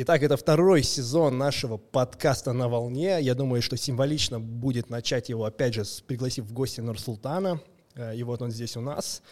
[0.00, 3.18] Итак, это второй сезон нашего подкаста «На волне».
[3.20, 7.60] Я думаю, что символично будет начать его, опять же, пригласив в гости Нурсултана.
[7.96, 9.22] Э, и вот он здесь у нас.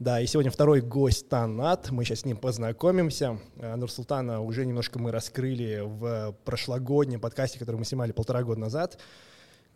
[0.00, 1.92] Да, и сегодня второй гость Танат.
[1.92, 3.38] Мы сейчас с ним познакомимся.
[3.54, 8.98] Э, Нурсултана уже немножко мы раскрыли в прошлогоднем подкасте, который мы снимали полтора года назад.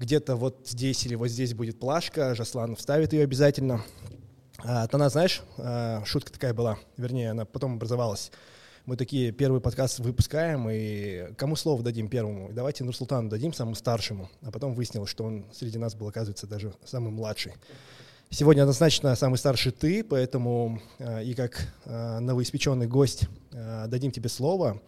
[0.01, 2.35] Где-то вот здесь или вот здесь будет плашка.
[2.35, 3.85] Жаслан вставит ее обязательно.
[4.65, 8.33] А, Танат, знаешь, э, шутка такая была, вернее, она потом образовалась
[8.87, 12.53] мы такие первый подкаст выпускаем, и кому слово дадим первому?
[12.53, 14.29] Давайте Нурсултану дадим, самому старшему.
[14.43, 17.55] А потом выяснилось, что он среди нас был, оказывается, даже самый младший.
[18.29, 24.29] Сегодня однозначно самый старший ты, поэтому э, и как э, новоиспеченный гость э, дадим тебе
[24.29, 24.83] слово.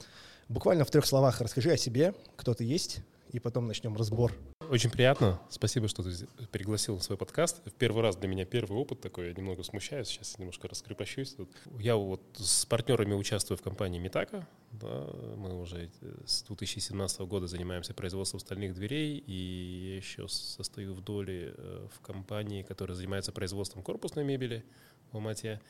[0.48, 2.98] Буквально в трех словах расскажи о себе, кто ты есть,
[3.32, 4.32] и потом начнем разбор.
[4.70, 5.40] Очень приятно.
[5.48, 7.60] Спасибо, что ты пригласил на свой подкаст.
[7.64, 9.28] В первый раз для меня первый опыт такой.
[9.28, 10.08] Я немного смущаюсь.
[10.08, 11.36] Сейчас немножко раскрепощусь.
[11.78, 14.46] Я вот с партнерами участвую в компании Митака.
[14.72, 15.90] Да, мы уже
[16.24, 19.22] с 2017 года занимаемся производством стальных дверей.
[19.26, 24.64] И я еще состою в доле э, в компании, которая занимается производством корпусной мебели
[25.12, 25.60] в Алмате.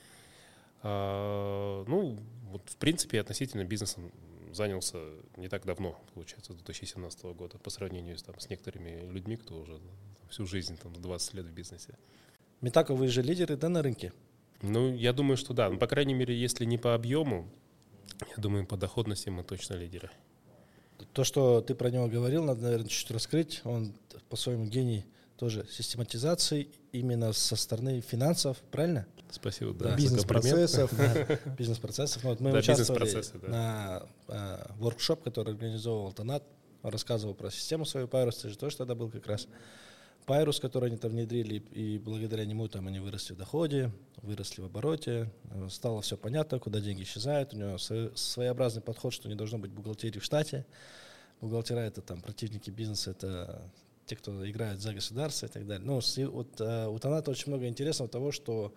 [0.82, 4.10] А, ну, вот в принципе, относительно бизнесом
[4.52, 4.98] занялся
[5.36, 9.80] не так давно, получается, 2017 года, по сравнению там, с некоторыми людьми, кто уже
[10.28, 11.96] всю жизнь, там, 20 лет в бизнесе.
[12.60, 14.12] Митако, вы же лидеры, да, на рынке?
[14.62, 15.68] Ну, я думаю, что да.
[15.68, 17.48] Ну, по крайней мере, если не по объему,
[18.20, 20.10] я думаю, по доходности мы точно лидеры.
[21.12, 23.60] То, что ты про него говорил, надо, наверное, чуть-чуть раскрыть.
[23.64, 23.92] Он
[24.30, 25.04] по-своему гений
[25.36, 29.06] тоже систематизации именно со стороны финансов, правильно?
[29.30, 29.90] Спасибо, да.
[29.90, 29.96] да.
[29.96, 30.92] Бизнес-процессов.
[31.58, 32.24] Бизнес-процессов.
[32.24, 33.48] Ну, вот мы да, участвовали да.
[33.48, 36.42] на э, воркшоп, который организовывал Тонат.
[36.82, 39.48] Он рассказывал про систему свою Пайрус, ты же тоже тогда был как раз.
[40.24, 44.64] Пайрус, который они там внедрили, и благодаря нему там они выросли в доходе, выросли в
[44.64, 45.30] обороте,
[45.70, 50.18] стало все понятно, куда деньги исчезают, у него своеобразный подход, что не должно быть бухгалтерии
[50.18, 50.66] в штате.
[51.40, 53.70] Бухгалтера это там противники бизнеса, это
[54.06, 55.84] те, кто играет за государство и так далее.
[55.86, 56.00] Ну,
[56.30, 58.72] вот, э, у Таната очень много интересного того, что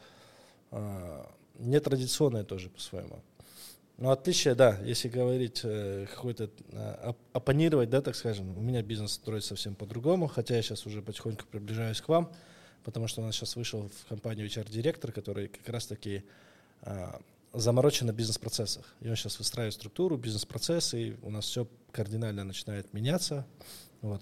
[0.72, 1.26] э,
[1.60, 3.22] нетрадиционное тоже по-своему.
[3.98, 9.12] Но отличие, да, если говорить э, какой-то э, оппонировать, да, так скажем, у меня бизнес
[9.12, 12.32] строится совсем по-другому, хотя я сейчас уже потихоньку приближаюсь к вам,
[12.86, 16.24] потому что у нас сейчас вышел в компанию HR-директор, который как раз-таки
[16.84, 17.08] э,
[17.52, 18.86] заморочен на бизнес-процессах.
[19.02, 23.46] И он сейчас выстраивает структуру, бизнес-процессы, и у нас все кардинально начинает меняться.
[24.02, 24.22] Вот.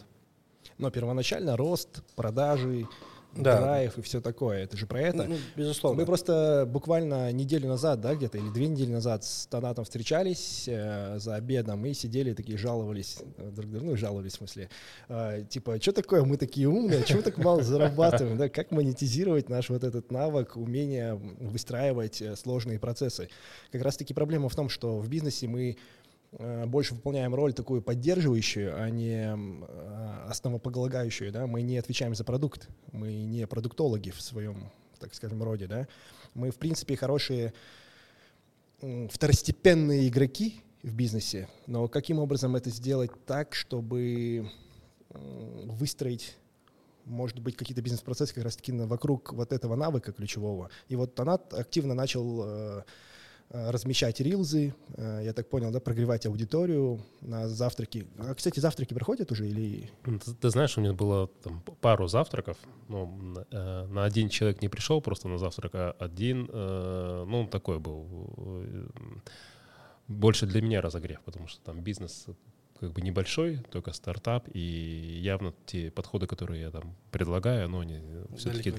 [0.78, 2.88] Но первоначально рост, продажи,
[3.36, 3.60] да.
[3.60, 4.64] драйв и все такое.
[4.64, 5.24] Это же про это.
[5.24, 6.00] Ну, безусловно.
[6.00, 11.18] Мы просто буквально неделю назад, да, где-то, или две недели назад с Тонатом встречались э,
[11.20, 14.70] за обедом и сидели такие, жаловались э, друг другу, ну, жаловались в смысле,
[15.10, 19.70] э, типа, что такое, мы такие умные, чего так мало зарабатываем, да, как монетизировать наш
[19.70, 23.30] вот этот навык, умение выстраивать э, сложные процессы.
[23.72, 25.78] Как раз-таки проблема в том, что в бизнесе мы
[26.32, 32.68] больше выполняем роль такую поддерживающую, а не э, основополагающую, да, мы не отвечаем за продукт,
[32.92, 35.88] мы не продуктологи в своем, так скажем, роде, да,
[36.34, 37.54] мы, в принципе, хорошие
[39.10, 44.52] второстепенные игроки в бизнесе, но каким образом это сделать так, чтобы
[45.10, 46.36] выстроить
[47.06, 50.70] может быть, какие-то бизнес-процессы как раз-таки вокруг вот этого навыка ключевого.
[50.90, 52.84] И вот Тонат активно начал э, Э,
[53.50, 58.06] размещать рилзы, э, я так понял, да, прогревать аудиторию на завтраки.
[58.18, 59.90] А, кстати, завтраки проходят уже или...
[60.04, 62.58] Ты, ты знаешь, у меня было там, пару завтраков,
[62.90, 67.80] но э, на один человек не пришел просто на завтрак, а один, ну, он такой
[67.80, 68.06] был,
[70.08, 72.28] больше для меня разогрев, потому что там бизнес
[72.80, 78.00] как бы небольшой, только стартап, и явно те подходы, которые я там предлагаю, но они
[78.38, 78.74] все-таки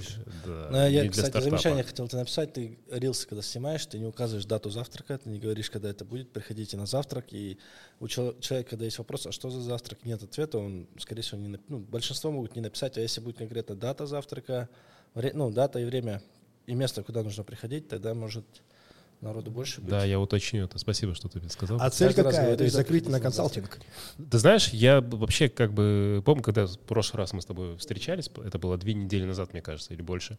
[0.47, 1.51] да, Но я, кстати, стартапа.
[1.51, 2.53] замечание хотел тебе написать.
[2.53, 6.33] Ты рилсы, когда снимаешь, ты не указываешь дату завтрака, ты не говоришь, когда это будет,
[6.33, 7.59] приходите на завтрак, и
[8.01, 11.59] у человека, когда есть вопрос, а что за завтрак, нет ответа, он, скорее всего, не,
[11.69, 14.69] ну, большинство могут не написать, а если будет конкретно дата завтрака,
[15.15, 16.23] ну, дата и время,
[16.67, 18.45] и место, куда нужно приходить, тогда может
[19.21, 19.91] народу больше быть.
[19.91, 20.79] Да, я уточню это.
[20.79, 21.79] Спасибо, что ты сказал.
[21.81, 22.57] А цель Каждый какая?
[22.57, 23.79] То есть закрыть на консалтинг?
[24.31, 28.31] Ты знаешь, я вообще как бы помню, когда в прошлый раз мы с тобой встречались,
[28.45, 30.39] это было две недели назад, мне кажется, или больше.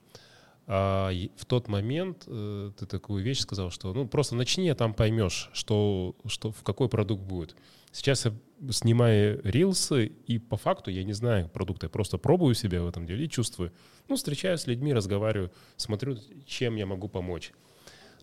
[0.72, 4.94] А в тот момент э, ты такую вещь сказал, что ну просто начни, а там
[4.94, 7.56] поймешь, что, что в какой продукт будет.
[7.92, 8.34] Сейчас я
[8.70, 13.08] снимаю рилсы, и по факту я не знаю продукта, я просто пробую себя в этом
[13.08, 13.72] деле и чувствую.
[14.08, 17.52] Ну, встречаюсь с людьми, разговариваю, смотрю, чем я могу помочь.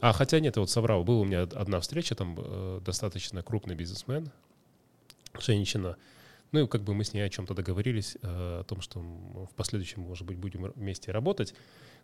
[0.00, 4.31] А, хотя нет, вот соврал, была у меня одна встреча, там э, достаточно крупный бизнесмен,
[5.40, 5.96] женщина.
[6.52, 9.50] Ну и как бы мы с ней о чем-то договорились, э, о том, что в
[9.56, 11.54] последующем, может быть, будем вместе работать.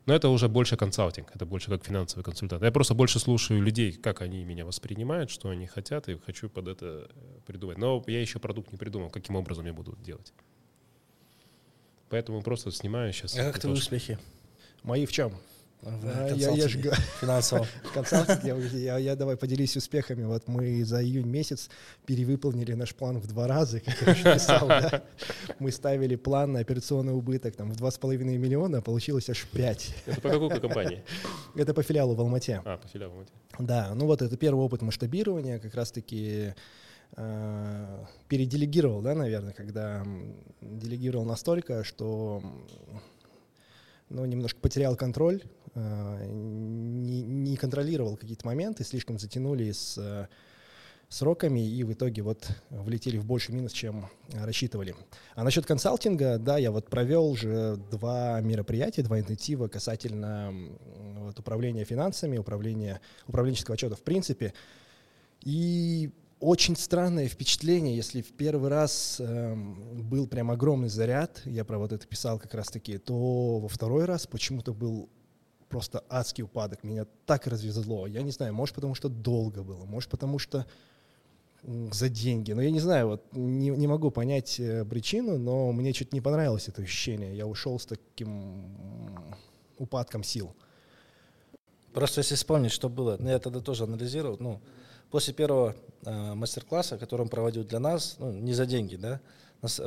[0.05, 2.63] Но это уже больше консалтинг, это больше как финансовый консультант.
[2.63, 6.69] Я просто больше слушаю людей, как они меня воспринимают, что они хотят, и хочу под
[6.69, 7.79] это э, придумать.
[7.79, 10.33] Но я еще продукт не придумал, каким образом я буду делать.
[12.09, 13.39] Поэтому просто снимаю сейчас.
[13.39, 14.19] А как твои успехи?
[14.83, 15.33] Мои в чем?
[15.83, 17.67] В А, я, я ж га- финансовом.
[17.83, 20.23] в консалтинге, я, я- я давай поделюсь успехами.
[20.25, 21.71] Вот мы за июнь месяц
[22.07, 25.03] перевыполнили наш план в два раза, как я уже писал, да.
[25.59, 29.95] Мы ставили план на операционный убыток там, в 2,5 миллиона, а получилось аж 5.
[30.07, 31.03] Это по какой компании?
[31.57, 32.63] Это по филиалу в Алмате.
[32.65, 33.27] А, по филиалам.
[33.59, 36.55] Да, ну вот это первый опыт масштабирования, как раз-таки
[37.17, 40.07] э, переделегировал, да, наверное, когда
[40.61, 42.41] делегировал настолько, что
[44.09, 45.43] ну, немножко потерял контроль,
[45.75, 50.27] не, не контролировал какие-то моменты, слишком затянули с э,
[51.09, 54.95] сроками и в итоге вот влетели в больший минус, чем э, рассчитывали.
[55.35, 60.55] А насчет консалтинга, да, я вот провел уже два мероприятия, два интенсива касательно
[61.19, 64.55] вот, управления финансами, управления, управленческого отчета в принципе.
[65.43, 66.11] И
[66.41, 71.93] очень странное впечатление, если в первый раз эм, был прям огромный заряд, я про вот
[71.93, 75.09] это писал как раз-таки, то во второй раз почему-то был
[75.73, 76.85] просто адский упадок.
[76.85, 78.07] Меня так развезло.
[78.07, 80.67] Я не знаю, может потому что долго было, может потому что
[81.65, 82.53] за деньги.
[82.53, 86.21] Но я не знаю, вот не, не могу понять э, причину, но мне что-то не
[86.21, 87.35] понравилось это ощущение.
[87.35, 88.67] Я ушел с таким
[89.79, 90.55] упадком сил.
[91.95, 94.61] Просто если вспомнить, что было, ну, я тогда тоже анализировал, ну,
[95.11, 95.75] после первого
[96.05, 99.21] э, мастер-класса, который он проводил для нас, ну, не за деньги, да,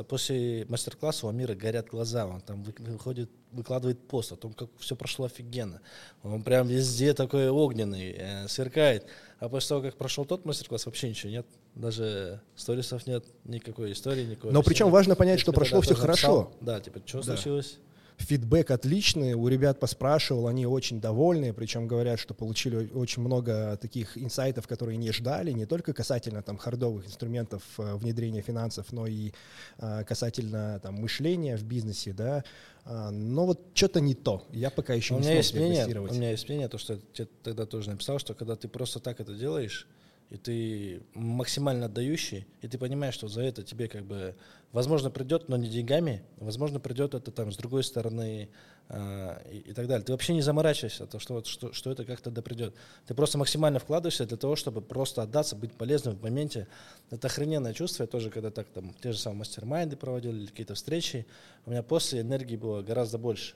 [0.08, 4.70] после мастер-класса у Амира горят глаза, он там вы- выходит, выкладывает пост о том, как
[4.78, 5.80] все прошло офигенно.
[6.22, 9.04] Он прям везде такой огненный, э, сверкает.
[9.38, 11.46] А после того, как прошел тот мастер-класс, вообще ничего нет.
[11.74, 14.50] Даже сторисов нет, никакой истории, никакой.
[14.52, 16.52] Но причем важно понять, что прошло все написал, хорошо.
[16.62, 17.34] Да, типа, что Да.
[17.36, 17.78] случилось?
[18.18, 24.16] Фидбэк отличный, у ребят поспрашивал, они очень довольны, причем говорят, что получили очень много таких
[24.16, 29.32] инсайтов, которые не ждали, не только касательно там хардовых инструментов э, внедрения финансов, но и
[29.78, 32.42] э, касательно там мышления в бизнесе, да.
[32.84, 34.46] А, но вот что-то не то.
[34.52, 36.94] Я пока еще у не меня смог есть мнение, у меня есть мнение, то, что
[36.94, 39.88] я тебе тогда тоже написал, что когда ты просто так это делаешь,
[40.30, 44.34] и ты максимально отдающий, и ты понимаешь, что за это тебе как бы,
[44.72, 48.48] возможно, придет, но не деньгами, возможно, придет это там с другой стороны
[48.88, 50.04] а, и, и так далее.
[50.04, 52.74] Ты вообще не заморачивайся, то, что, вот, что, что это как-то да придет.
[53.06, 56.66] Ты просто максимально вкладываешься для того, чтобы просто отдаться, быть полезным в моменте.
[57.10, 58.02] Это охрененное чувство.
[58.02, 61.24] Я тоже, когда так там те же самые мастер-майнды проводил или какие-то встречи,
[61.66, 63.54] у меня после энергии было гораздо больше.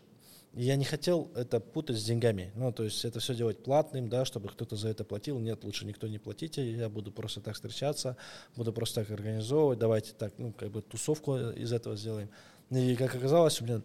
[0.53, 2.51] Я не хотел это путать с деньгами.
[2.57, 5.39] Ну, то есть это все делать платным, да, чтобы кто-то за это платил.
[5.39, 8.17] Нет, лучше никто не платите, я буду просто так встречаться,
[8.57, 12.31] буду просто так организовывать, давайте так, ну, как бы тусовку из этого сделаем.
[12.71, 13.81] И как оказалось, у меня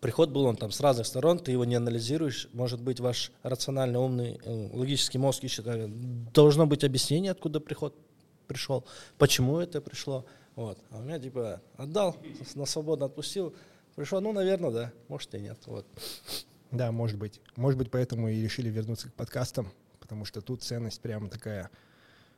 [0.00, 4.00] приход был он там с разных сторон, ты его не анализируешь, может быть, ваш рационально
[4.00, 5.86] умный, э, логический мозг ищет, э,
[6.32, 7.94] должно быть объяснение, откуда приход
[8.46, 8.86] пришел,
[9.18, 10.24] почему это пришло.
[10.54, 10.78] Вот.
[10.90, 12.16] А у меня типа отдал,
[12.54, 13.54] на свободно отпустил,
[13.96, 15.58] пришел, ну, наверное, да, может и нет.
[15.66, 15.86] Вот.
[16.70, 17.40] Да, может быть.
[17.56, 21.70] Может быть, поэтому и решили вернуться к подкастам, потому что тут ценность прямо такая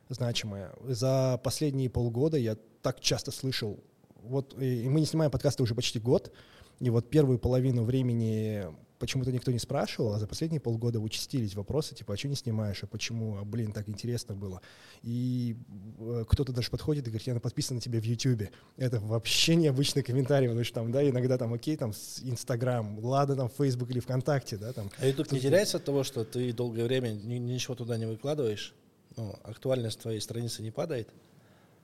[0.07, 0.73] значимая.
[0.83, 3.79] За последние полгода я так часто слышал,
[4.23, 6.33] вот и мы не снимаем подкасты уже почти год,
[6.79, 8.65] и вот первую половину времени
[8.99, 12.83] почему-то никто не спрашивал, а за последние полгода участились вопросы, типа, а что не снимаешь,
[12.83, 14.61] а почему, а, блин, так интересно было.
[15.01, 15.55] И
[15.99, 18.51] э, кто-то даже подходит и говорит, я подписан на тебя в Ютубе.
[18.77, 23.35] Это вообще необычный комментарий, потому что там, да, иногда там, окей, там, с Инстаграм, ладно,
[23.35, 26.83] там, Фейсбук или ВКонтакте, да, там, А YouTube не теряется от того, что ты долгое
[26.85, 28.73] время ни- ничего туда не выкладываешь?
[29.15, 31.09] Ну, актуальность твоей страницы не падает?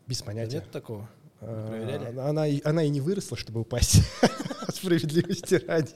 [0.07, 0.57] без понятия.
[0.57, 1.09] Нет такого?
[1.41, 2.17] А, проверяли?
[2.19, 4.01] Она, и- она и не выросла, чтобы упасть.
[4.73, 5.93] Справедливости ради.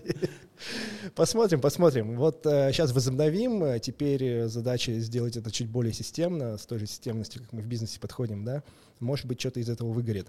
[1.15, 2.15] Посмотрим, посмотрим.
[2.17, 3.63] Вот сейчас возобновим.
[3.63, 7.61] Э, Теперь э, задача сделать это чуть более системно, с той же системностью, как мы
[7.61, 8.63] в бизнесе подходим, да.
[8.99, 10.27] Может быть, что-то из этого выгорит.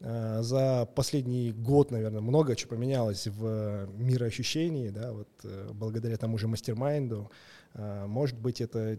[0.00, 6.16] Э, За последний год, наверное, много чего поменялось в э, мироощущении, да, вот э, благодаря
[6.16, 7.30] тому же мастер-майнду.
[7.74, 8.98] Э, Может быть, это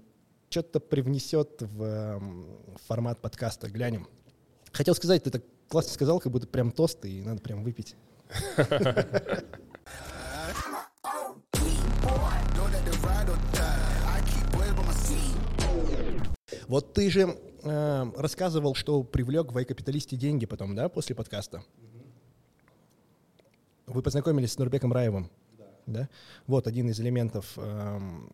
[0.50, 2.46] что-то привнесет в м,
[2.88, 3.70] формат подкаста.
[3.70, 4.08] Глянем.
[4.72, 7.96] Хотел сказать, ты так классно сказал, как будто прям тост, и надо прям выпить.
[16.68, 21.64] Вот ты же э, рассказывал, что привлек в iCapitalist деньги потом, да, после подкаста?
[23.86, 25.30] Вы познакомились с Нурбеком Раевым?
[25.86, 26.10] Да.
[26.48, 28.32] Вот один из элементов эм,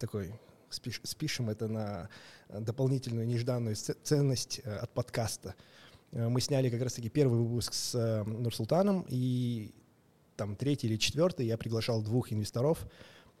[0.00, 0.32] такой,
[0.70, 2.08] спиш- спишем это на
[2.48, 5.54] дополнительную нежданную ценность э, от подкаста.
[6.10, 9.72] Э, Мы сняли как раз-таки первый выпуск с э, Нурсултаном, и
[10.36, 12.88] там третий или четвертый, я приглашал двух инвесторов э,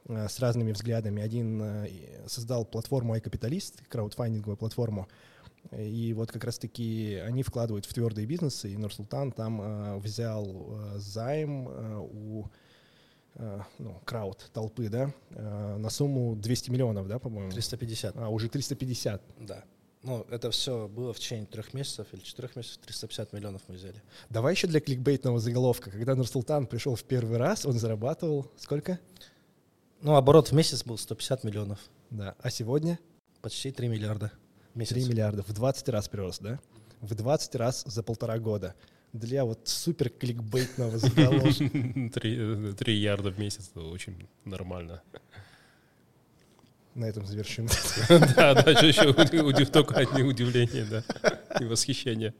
[0.08, 1.22] с разными взглядами.
[1.22, 1.88] Один э,
[2.26, 5.08] создал платформу iCapitalist, краудфандинговую платформу,
[5.72, 10.98] и вот как раз-таки они вкладывают в твердые бизнесы, и Нурсултан там э, взял э,
[10.98, 12.46] займ э, у
[13.34, 17.50] э, ну, крауд, толпы, да, э, на сумму 200 миллионов, да, по-моему?
[17.50, 18.16] 350.
[18.16, 19.22] А, уже 350.
[19.40, 19.64] Да.
[20.02, 24.02] Ну, это все было в течение трех месяцев или четырех месяцев, 350 миллионов мы взяли.
[24.30, 25.90] Давай еще для кликбейтного заголовка.
[25.90, 29.00] Когда Нурсултан пришел в первый раз, он зарабатывал сколько?
[30.02, 31.78] Ну, оборот в месяц был 150 миллионов.
[32.10, 32.34] Да.
[32.40, 32.98] А сегодня?
[33.40, 34.30] Почти 3 миллиарда
[34.74, 34.92] в месяц.
[34.94, 35.42] 3 миллиарда.
[35.42, 36.58] В 20 раз прирост, да?
[37.00, 38.74] В 20 раз за полтора года.
[39.12, 41.50] Для вот супер кликбейтного заголовка.
[42.20, 45.02] Три три ярда в месяц, это очень нормально.
[46.94, 47.68] На этом завершим.
[48.08, 51.04] Да, да, что еще удив- только одни удивления, да,
[51.60, 52.34] и восхищение.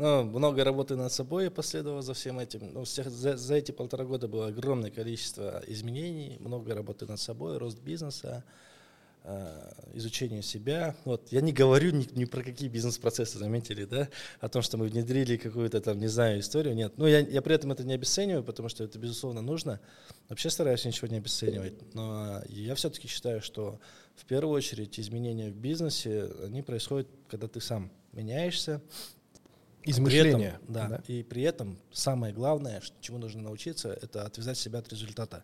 [0.00, 2.72] Ну, много работы над собой последовало за всем этим.
[2.72, 7.58] Ну, всех- за, за эти полтора года было огромное количество изменений, много работы над собой,
[7.58, 8.42] рост бизнеса,
[9.24, 10.96] э, изучение себя.
[11.04, 14.08] Вот я не говорю ни, ни про какие бизнес-процессы, заметили, да,
[14.40, 16.74] о том, что мы внедрили какую-то там, не знаю, историю.
[16.74, 19.80] Нет, ну я, я при этом это не обесцениваю, потому что это безусловно нужно.
[20.30, 23.78] Вообще стараюсь ничего не обесценивать, но я все-таки считаю, что
[24.16, 28.80] в первую очередь изменения в бизнесе они происходят, когда ты сам меняешься,
[29.84, 30.60] Из при мышления.
[30.62, 35.42] этом, да, И при этом самое главное, чему нужно научиться, это отвязать себя от результата.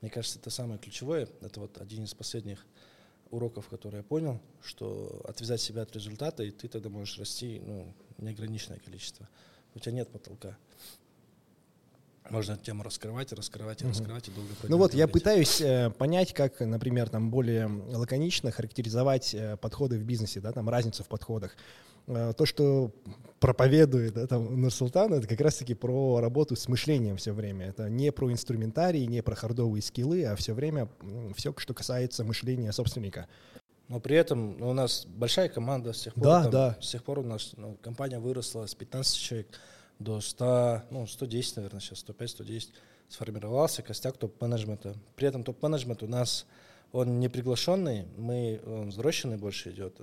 [0.00, 1.28] Мне кажется, это самое ключевое.
[1.42, 2.64] Это вот один из последних
[3.30, 7.92] уроков, который я понял, что отвязать себя от результата, и ты тогда можешь расти ну,
[8.18, 9.28] неограниченное количество.
[9.74, 10.56] У тебя нет потолка.
[12.30, 13.90] Можно эту тему раскрывать, раскрывать, Мгм.
[13.90, 19.34] раскрывать, и долго Ну вот, я пытаюсь э, понять, как, например, там более лаконично характеризовать
[19.34, 21.56] э, подходы в бизнесе, да, там разницу в подходах.
[22.06, 22.92] Э, то, что
[23.40, 27.66] проповедует да, там Нурсултан, это как раз-таки про работу с мышлением все время.
[27.66, 30.88] Это не про инструментарий, не про хардовые скиллы, а все время
[31.34, 33.26] все, что касается мышления собственника.
[33.88, 36.22] Но при этом ну, у нас большая команда с тех пор.
[36.22, 36.78] Да, там, да.
[36.80, 39.48] С тех пор у нас ну, компания выросла с 15 человек
[39.98, 42.72] до 100, ну, 110, наверное, сейчас 105, 110.
[43.08, 44.94] Сформировался костяк топ-менеджмента.
[45.16, 46.46] При этом топ-менеджмент у нас,
[46.92, 50.00] он не приглашенный, мы, он взросленный больше идет.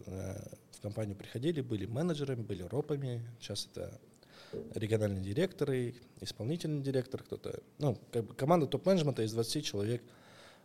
[0.77, 3.25] В компанию приходили, были менеджерами, были ропами.
[3.39, 3.99] Сейчас это
[4.75, 7.61] региональные директоры, исполнительный директор, кто-то.
[7.79, 10.03] Ну, как бы команда топ-менеджмента из 20 человек.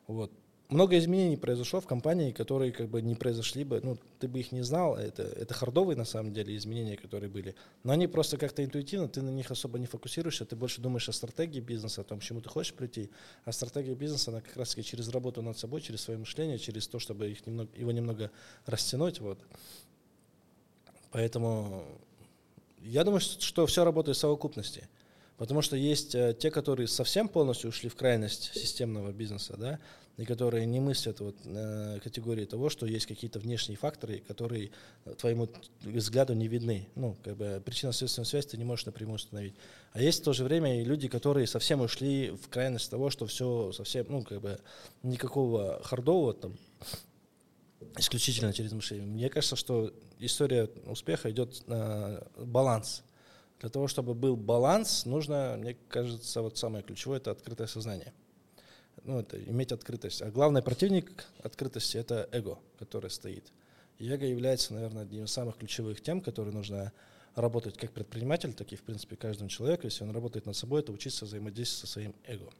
[0.07, 0.31] Вот.
[0.69, 4.53] Много изменений произошло в компании, которые как бы не произошли бы, ну, ты бы их
[4.53, 7.55] не знал, это, это хардовые на самом деле изменения, которые были,
[7.85, 11.13] но они просто как-то интуитивно, ты на них особо не фокусируешься, ты больше думаешь о
[11.13, 13.11] стратегии бизнеса, о том, к чему ты хочешь прийти,
[13.45, 16.99] а стратегия бизнеса, она как раз-таки через работу над собой, через свое мышление, через то,
[16.99, 18.31] чтобы их немного, его немного
[18.65, 19.45] растянуть, вот.
[21.13, 21.85] Поэтому
[22.81, 24.89] я думаю, что все работает в совокупности.
[25.37, 29.79] Потому что есть э, те, которые совсем полностью ушли в крайность системного бизнеса, да,
[30.17, 34.71] и которые не мыслят вот, э, категории того, что есть какие-то внешние факторы, которые
[35.19, 35.49] твоему
[35.81, 36.87] взгляду не видны.
[36.95, 39.55] Ну, как бы причинно-следственную связь ты не можешь напрямую установить.
[39.93, 43.27] А есть в то же время и люди, которые совсем ушли в крайность того, что
[43.27, 44.61] все совсем, ну, как бы
[45.03, 46.57] никакого хардового там
[47.97, 49.07] исключительно через мышление.
[49.07, 49.93] Мне кажется, что
[50.27, 53.03] история успеха идет на баланс.
[53.61, 58.13] Для того, чтобы был баланс, нужно, мне кажется, вот самое ключевое– это открытое сознание.
[59.05, 60.23] Ну, это иметь открытость.
[60.23, 63.53] А главный противник открытости– это эго, которое стоит.
[63.99, 66.93] И эго является, наверное, одним из самых ключевых тем, которые нужно
[67.35, 69.87] работать как предприниматель, так и, в принципе, каждому человеку.
[69.87, 72.51] Если он работает над собой, это учиться взаимодействовать со своим эго.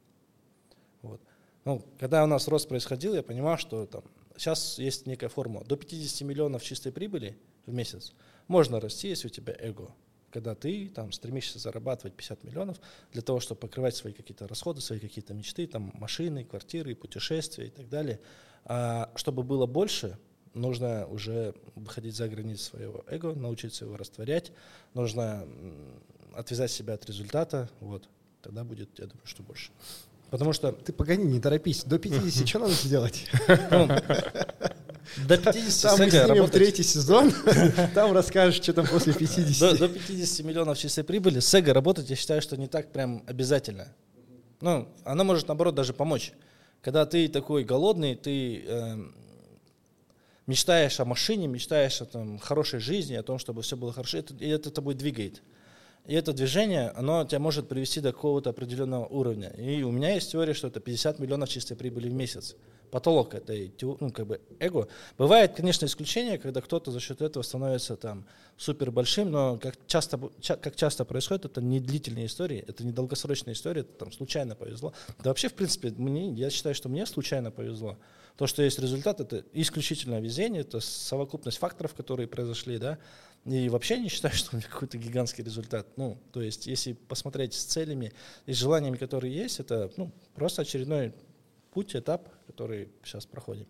[1.01, 1.21] Вот.
[1.65, 4.03] Ну, когда у нас рост происходил, я понимал, что там,
[4.37, 5.65] сейчас есть некая формула.
[5.65, 8.13] До 50 миллионов чистой прибыли в месяц
[8.47, 9.91] можно расти, если у тебя эго.
[10.31, 12.77] Когда ты там стремишься зарабатывать 50 миллионов
[13.11, 17.69] для того, чтобы покрывать свои какие-то расходы, свои какие-то мечты, там машины, квартиры, путешествия и
[17.69, 18.19] так далее.
[18.65, 20.17] А чтобы было больше,
[20.53, 24.51] нужно уже выходить за границы своего эго, научиться его растворять,
[24.93, 25.47] нужно
[26.33, 28.09] отвязать себя от результата, вот,
[28.41, 29.71] тогда будет, я думаю, что больше.
[30.31, 31.83] Потому что Ты погоди, не торопись.
[31.83, 33.29] До 50 что надо сделать?
[35.27, 37.33] До 50 Там мы снимем работать- третий сезон,
[37.93, 39.77] там расскажешь, что там после до, 50.
[39.79, 43.93] до 50 миллионов чистой прибыли с эго работать, я считаю, что не так прям обязательно.
[44.61, 46.33] Ну, она может, наоборот, даже помочь.
[46.81, 49.15] Когда ты такой голодный, ты эм,
[50.47, 54.33] мечтаешь о машине, мечтаешь о там, хорошей жизни, о том, чтобы все было хорошо, это,
[54.35, 55.41] и это тобой двигает.
[56.05, 59.49] И это движение, оно тебя может привести до какого-то определенного уровня.
[59.57, 62.55] И у меня есть теория, что это 50 миллионов чистой прибыли в месяц.
[62.91, 64.87] Потолок этой, ну, как бы, эго.
[65.17, 68.25] Бывает, конечно, исключение, когда кто-то за счет этого становится там
[68.57, 70.19] супер большим, но как часто,
[70.61, 74.93] как часто происходит, это не длительные истории, это не долгосрочная история, это там случайно повезло.
[75.23, 77.97] Да вообще, в принципе, мне, я считаю, что мне случайно повезло.
[78.37, 82.97] То, что есть результат, это исключительно везение, это совокупность факторов, которые произошли, да,
[83.45, 85.87] и вообще не считаю, что у меня какой-то гигантский результат.
[85.97, 88.13] Ну, то есть, если посмотреть с целями
[88.45, 91.13] и желаниями, которые есть, это ну, просто очередной
[91.71, 93.67] путь, этап, который сейчас проходим.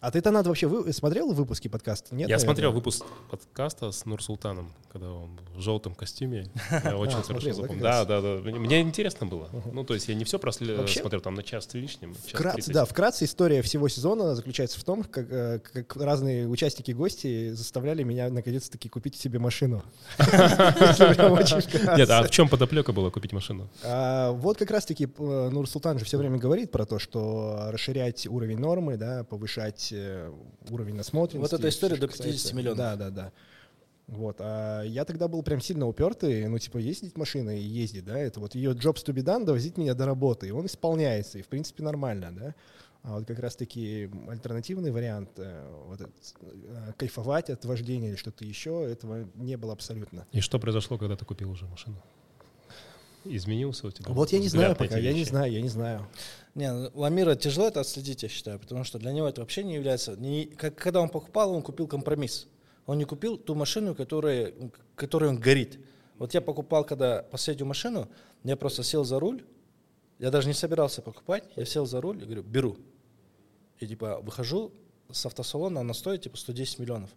[0.00, 2.14] А ты-то надо вообще вы, смотрел выпуски подкаста?
[2.14, 2.54] Нет, Я наверное?
[2.54, 6.46] смотрел выпуск подкаста с Нурсултаном, когда он в желтом костюме.
[6.70, 7.82] Я очень а, хорошо запомнил.
[7.82, 8.28] Да, да, да.
[8.40, 9.50] Мне интересно было.
[9.70, 12.16] Ну, то есть я не все смотрел там на час с лишним.
[12.68, 18.02] Да, вкратце история всего сезона заключается в том, как, э, как разные участники гости заставляли
[18.02, 19.82] меня наконец-таки купить себе машину.
[20.18, 23.68] Нет, а в чем подоплека была купить машину?
[23.84, 28.58] А, вот как раз-таки э, Нурсултан же все время говорит про то, что расширять уровень
[28.58, 30.32] нормы, да, повышать повысить э,
[30.70, 31.52] уровень насмотренности.
[31.52, 32.78] Вот эта история до 50 миллионов.
[32.78, 33.32] Да, да, да.
[34.06, 38.18] Вот, а я тогда был прям сильно упертый, ну, типа, ездить машиной и ездить, да,
[38.18, 41.42] это вот ее jobs to be done, довозить меня до работы, и он исполняется, и,
[41.42, 42.54] в принципе, нормально, да.
[43.02, 48.44] А вот как раз-таки альтернативный вариант, э, вот этот, э, кайфовать от вождения или что-то
[48.44, 50.26] еще, этого не было абсолютно.
[50.32, 52.02] И что произошло, когда ты купил уже машину?
[53.24, 54.12] Изменился у тебя?
[54.12, 56.08] Вот я не знаю пока, я не знаю, я не знаю.
[56.54, 59.74] Не, ну, Ламира тяжело это отследить, я считаю, потому что для него это вообще не
[59.74, 60.16] является...
[60.16, 62.48] Не, как, когда он покупал, он купил компромисс.
[62.86, 64.52] Он не купил ту машину, которая,
[64.96, 65.78] которой он горит.
[66.18, 68.08] Вот я покупал, когда последнюю машину,
[68.42, 69.44] я просто сел за руль,
[70.18, 72.76] я даже не собирался покупать, я сел за руль и говорю, беру.
[73.78, 74.72] И типа выхожу
[75.10, 77.10] с автосалона, она стоит типа 110 миллионов.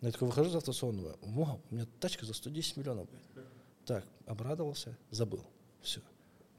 [0.00, 3.08] Я такой выхожу с автосалона, думаю, вау, у меня тачка за 110 миллионов.
[3.84, 5.44] Так, обрадовался, забыл.
[5.82, 6.00] Все.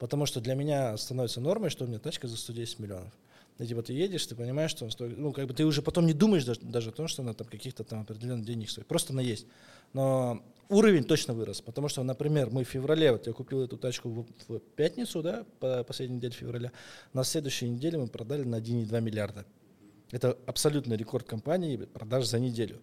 [0.00, 3.12] Потому что для меня становится нормой, что у меня тачка за 110 миллионов.
[3.58, 6.06] И типа ты едешь, ты понимаешь, что он стоит, ну, как бы ты уже потом
[6.06, 8.86] не думаешь даже, даже о том, что она там каких-то там определенных денег стоит.
[8.86, 9.46] Просто она есть.
[9.92, 14.08] Но уровень точно вырос, потому что, например, мы в феврале, вот я купил эту тачку
[14.08, 16.72] в, в пятницу, да, по последней неделе февраля,
[17.12, 19.44] на следующей неделе мы продали на 1,2 миллиарда.
[20.12, 22.80] Это абсолютный рекорд компании продаж за неделю.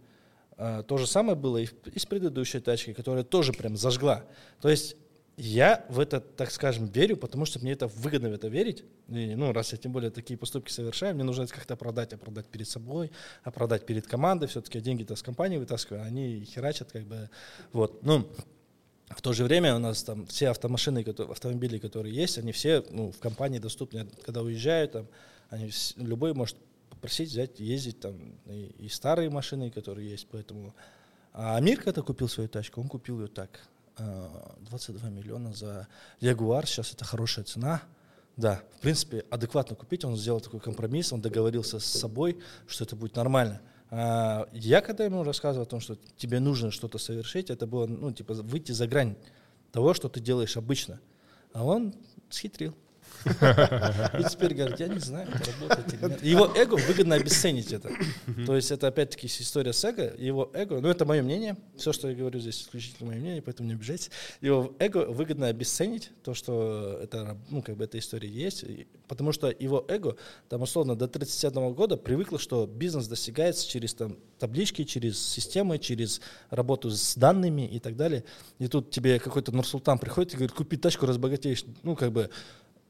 [0.56, 4.24] А, то же самое было и, и с предыдущей тачкой, которая тоже прям зажгла.
[4.62, 4.96] То есть
[5.38, 8.84] я в это, так скажем, верю, потому что мне это выгодно в это верить.
[9.08, 12.48] И, ну, раз я тем более такие поступки совершаю, мне нужно это как-то оправдать, оправдать
[12.48, 13.12] перед собой,
[13.44, 14.48] оправдать перед командой.
[14.48, 17.30] Все-таки деньги-то с компании вытаскиваю, они херачат как бы.
[17.72, 18.02] Вот.
[18.02, 18.28] Ну,
[19.10, 23.12] в то же время у нас там все автомашины, автомобили, которые есть, они все ну,
[23.12, 24.08] в компании доступны.
[24.26, 25.08] Когда уезжают, там,
[25.50, 26.58] они, любой может
[26.90, 28.16] попросить взять, ездить там
[28.48, 30.28] и, и старые машины, которые есть.
[30.32, 30.74] Поэтому
[31.32, 33.60] а Амир, когда купил свою тачку, он купил ее так.
[33.98, 35.88] 22 миллиона за
[36.20, 37.82] Ягуар, сейчас это хорошая цена.
[38.36, 42.96] Да, в принципе, адекватно купить, он сделал такой компромисс, он договорился с собой, что это
[42.96, 43.62] будет нормально.
[43.90, 48.12] А я когда ему рассказывал о том, что тебе нужно что-то совершить, это было, ну,
[48.12, 49.16] типа, выйти за грань
[49.72, 51.00] того, что ты делаешь обычно.
[51.54, 51.96] А он
[52.30, 52.76] схитрил.
[53.26, 56.24] И теперь говорит, я не знаю, работает или нет.
[56.24, 57.90] Его эго выгодно обесценить это.
[58.46, 60.14] То есть это опять-таки история с эго.
[60.18, 63.68] Его эго, ну это мое мнение, все, что я говорю здесь, исключительно мое мнение, поэтому
[63.68, 64.12] не обижайтесь.
[64.42, 68.66] Его эго выгодно обесценить то, что это, ну как бы эта история есть,
[69.08, 70.18] потому что его эго,
[70.50, 76.22] там условно до 31 года привыкло, что бизнес достигается через там таблички, через системы, через
[76.50, 78.24] работу с данными и так далее.
[78.60, 81.66] И тут тебе какой-то Нурсултан приходит и говорит, купи тачку, разбогатеешь.
[81.84, 82.30] Ну как бы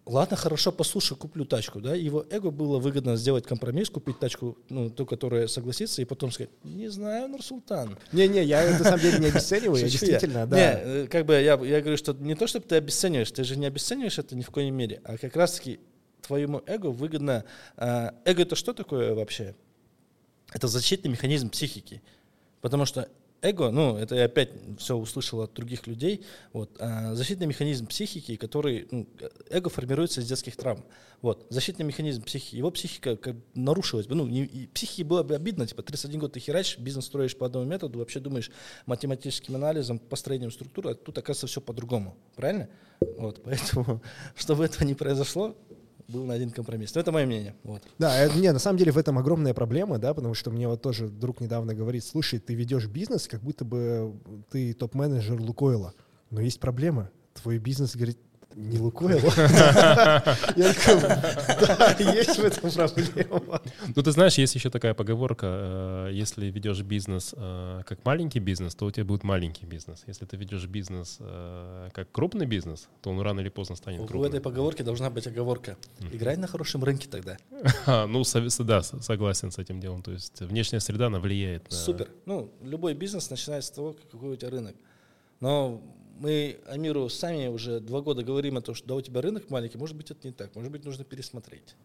[0.08, 4.90] ладно, хорошо, послушай, куплю тачку, да, его эго было выгодно сделать компромисс, купить тачку, ну,
[4.90, 7.98] ту, которая согласится, и потом сказать, не знаю, Нурсултан.
[8.12, 10.56] Не-не, я на самом деле не обесцениваю, я действительно, да.
[10.56, 13.58] Не, э, как бы я, я говорю, что не то, чтобы ты обесцениваешь, ты же
[13.58, 15.80] не обесцениваешь это ни в коей мере, а как раз-таки
[16.22, 17.46] твоему эго выгодно...
[17.76, 19.56] А, эго это что такое вообще?
[20.54, 22.02] Это защитный механизм психики.
[22.62, 23.10] Потому что
[23.42, 28.36] эго, ну, это я опять все услышал от других людей, вот, а, защитный механизм психики,
[28.36, 29.08] который, ну,
[29.50, 30.84] эго формируется из детских травм,
[31.22, 35.36] вот, защитный механизм психики, его психика как нарушилась бы, ну, не, и психике было бы
[35.36, 38.52] обидно, типа, 31 год ты херачишь, бизнес строишь по одному методу, вообще думаешь
[38.86, 42.70] математическим анализом, построением структуры, а тут оказывается все по-другому, правильно?
[43.18, 44.02] Вот, поэтому,
[44.36, 45.56] чтобы этого не произошло,
[46.08, 46.94] был на один компромисс.
[46.96, 47.56] Но это мое мнение.
[47.64, 47.84] Вот.
[48.00, 50.82] Да, это, не, на самом деле в этом огромная проблема, да, потому что мне вот
[50.82, 54.14] тоже друг недавно говорит, слушай, ты ведешь бизнес, как будто бы
[54.52, 55.94] ты топ-менеджер Лукойла,
[56.30, 57.10] но есть проблема.
[57.34, 58.18] Твой бизнес, говорит,
[58.58, 59.20] не Лукойл.
[60.56, 63.62] Я такой, да, есть в этом проблема.
[63.96, 65.46] Ну, ты знаешь, есть еще такая поговорка,
[66.10, 70.04] э, если ведешь бизнес э, как маленький бизнес, то у тебя будет маленький бизнес.
[70.08, 74.22] Если ты ведешь бизнес э, как крупный бизнес, то он рано или поздно станет крупным.
[74.22, 75.78] У этой поговорки должна быть оговорка.
[76.12, 77.38] Играй на хорошем рынке тогда.
[78.08, 78.24] Ну,
[78.60, 80.02] да, согласен с этим делом.
[80.02, 81.66] То есть внешняя среда, она влияет.
[81.70, 82.10] Супер.
[82.26, 84.76] Ну, любой бизнес начинается с того, какой у тебя рынок.
[85.40, 85.82] Но
[86.20, 89.78] мы Амиру сами уже два года говорим о том, что да, у тебя рынок маленький,
[89.78, 91.76] может быть, это не так, может быть, нужно пересмотреть.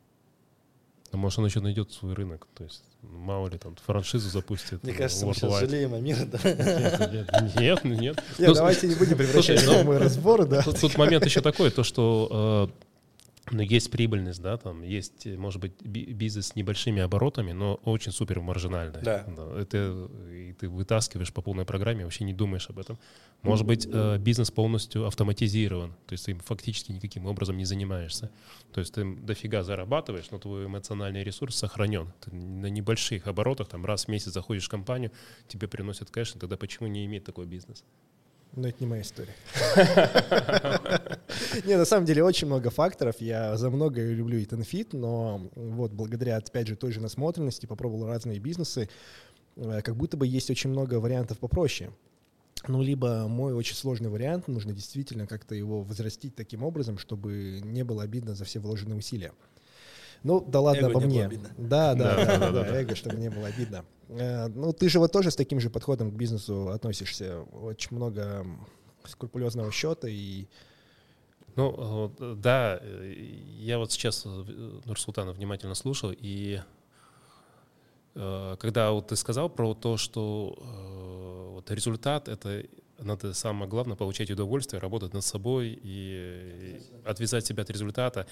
[1.13, 4.83] А может, он еще найдет свой рынок, то есть, ну, мало ли, там, франшизу запустит.
[4.83, 6.39] Мне кажется, мы сейчас жалеем Амира, да?
[7.61, 8.25] Нет, нет, нет.
[8.39, 10.63] Ну, давайте не будем превращать в мой разбор, да.
[10.63, 12.83] Тут момент еще такой, то, что э,
[13.53, 18.41] но есть прибыльность, да, там есть, может быть, бизнес с небольшими оборотами, но очень супер
[18.41, 19.03] маржинальный.
[19.03, 19.25] Да.
[19.29, 19.61] да.
[19.61, 22.99] Это и ты вытаскиваешь по полной программе, вообще не думаешь об этом.
[23.43, 28.31] Может быть, э, бизнес полностью автоматизирован, то есть ты им фактически никаким образом не занимаешься.
[28.73, 32.13] То есть ты дофига зарабатываешь, но твой эмоциональный ресурс сохранен.
[32.21, 35.13] Ты на небольших оборотах, там раз в месяц заходишь в компанию,
[35.49, 37.85] тебе приносят кэш, тогда почему не иметь такой бизнес?
[38.55, 39.35] Но это не моя история.
[41.65, 43.17] Не, на самом деле очень много факторов.
[43.19, 48.09] Я за многое люблю и Тенфит, но вот благодаря, опять же, той же насмотренности попробовал
[48.09, 48.91] разные бизнесы.
[49.57, 51.91] Э, как будто бы есть очень много вариантов попроще.
[52.69, 57.83] Ну, либо мой очень сложный вариант, нужно действительно как-то его возрастить таким образом, чтобы не
[57.83, 59.33] было обидно за все вложенные усилия.
[60.23, 61.29] Ну, да ладно эго обо мне.
[61.59, 63.85] Да, да, да, да, да, эго, чтобы не было обидно.
[64.09, 67.43] Э, ну, ты же вот тоже с таким же подходом к бизнесу относишься.
[67.53, 68.47] Очень много
[69.05, 70.47] скрупулезного счета и...
[71.55, 72.81] Ну, да,
[73.59, 76.61] я вот сейчас Нурсултана внимательно слушал, и
[78.15, 82.65] э, когда вот ты сказал про то, что э, вот результат— это
[82.99, 88.27] надо самое главное получать удовольствие, работать над собой и отвязать себя от результата.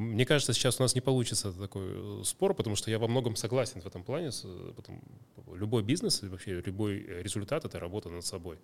[0.00, 3.36] Мне кажется, сейчас у нас не получится такой э, спор, потому что я во многом
[3.36, 4.30] согласен в этом плане.
[4.74, 5.02] Потом,
[5.52, 8.58] любой бизнес, вообще любой результат— это работа над собой.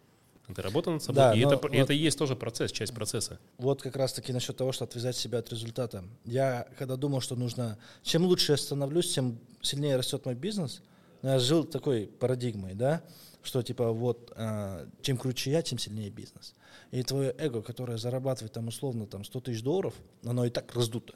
[0.48, 2.94] Это работа над собой, Да, и, это, и вот- это и есть тоже процесс, часть
[2.94, 3.38] процесса.
[3.58, 6.04] Вот как раз-таки насчет того, что отвязать себя от результата.
[6.24, 7.78] Я когда думал, что нужно...
[8.02, 10.80] Чем лучше я становлюсь, тем сильнее растет мой бизнес.
[11.20, 13.02] Но я жил такой парадигмой, да,
[13.42, 16.54] что типа вот а, чем круче я, тем сильнее бизнес.
[16.92, 19.92] И твое эго, которое зарабатывает там условно там 100 тысяч долларов,
[20.24, 21.14] оно и так раздуто.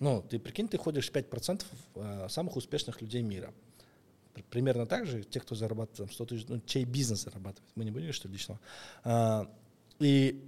[0.00, 1.64] Ну, ты прикинь, ты ходишь 5%
[1.96, 3.52] а, самых успешных людей мира.
[4.32, 7.84] Пр- Примерно так же, те, кто зарабатывает там 100 тысяч, ну, чей бизнес зарабатывает, мы
[7.84, 8.58] не будем что личного.
[9.04, 9.46] А,
[9.98, 10.42] и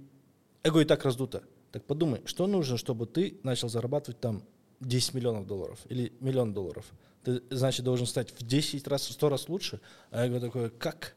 [0.63, 1.43] эго и так раздуто.
[1.71, 4.43] Так подумай, что нужно, чтобы ты начал зарабатывать там
[4.79, 6.85] 10 миллионов долларов или миллион долларов?
[7.23, 9.81] Ты, значит, должен стать в 10 раз, в 100 раз лучше.
[10.09, 11.15] А эго такое, как?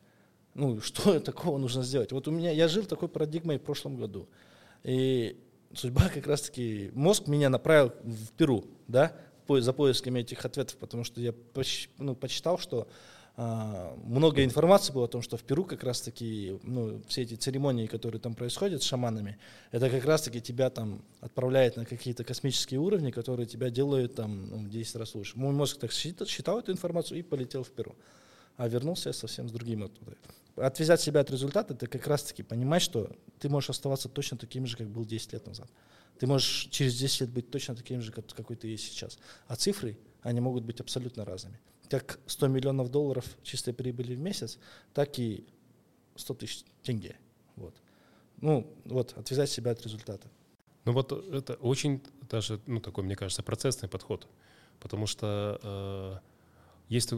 [0.54, 2.12] Ну, что такого нужно сделать?
[2.12, 4.28] Вот у меня, я жил такой парадигмой в прошлом году.
[4.84, 5.38] И
[5.76, 9.12] судьба как раз-таки, мозг меня направил в Перу, да,
[9.48, 12.88] за поисками этих ответов, потому что я поч- ну, почитал, что
[13.38, 17.86] а, много информации было о том, что в Перу как раз-таки ну, все эти церемонии,
[17.86, 19.38] которые там происходят с шаманами,
[19.72, 24.56] это как раз-таки тебя там отправляет на какие-то космические уровни, которые тебя делают там ну,
[24.56, 25.38] в 10 раз лучше.
[25.38, 27.94] Мой мозг так считал, считал эту информацию и полетел в Перу.
[28.56, 30.16] А вернулся я совсем с другим оттуда.
[30.56, 34.76] Отвязать себя от результата, это как раз-таки понимать, что ты можешь оставаться точно таким же,
[34.76, 35.70] как был 10 лет назад.
[36.18, 39.18] Ты можешь через 10 лет быть точно таким же, как, какой ты есть сейчас.
[39.48, 41.60] А цифры, они могут быть абсолютно разными.
[41.90, 44.58] Как 100 миллионов долларов чистой прибыли в месяц,
[44.94, 45.46] так и
[46.16, 47.16] 100 тысяч тенге.
[47.56, 47.74] Вот.
[48.40, 50.28] Ну, вот, отвязать себя от результата.
[50.84, 54.26] Ну вот это очень даже, ну такой, мне кажется, процессный подход.
[54.78, 56.18] Потому что э,
[56.88, 57.12] есть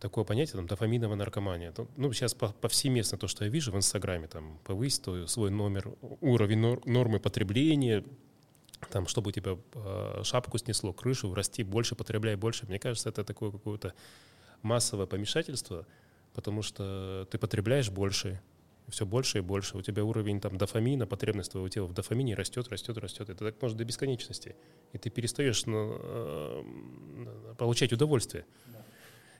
[0.00, 1.74] такое понятие, там, дофаминовая наркомания.
[1.96, 6.60] Ну, сейчас по- повсеместно то, что я вижу в Инстаграме, там, повысить свой номер, уровень
[6.60, 8.04] нор- нормы потребления,
[8.90, 12.66] там, чтобы у тебя э, шапку снесло, крышу, расти больше, потребляй больше.
[12.66, 13.92] Мне кажется, это такое какое-то
[14.62, 15.86] массовое помешательство,
[16.34, 18.40] потому что ты потребляешь больше,
[18.88, 19.76] все больше и больше.
[19.76, 23.28] У тебя уровень там дофамина, потребность твоего тела в дофамине растет, растет, растет.
[23.28, 24.56] Это так может до бесконечности.
[24.92, 26.64] И ты перестаешь ну, э,
[27.58, 28.46] получать удовольствие.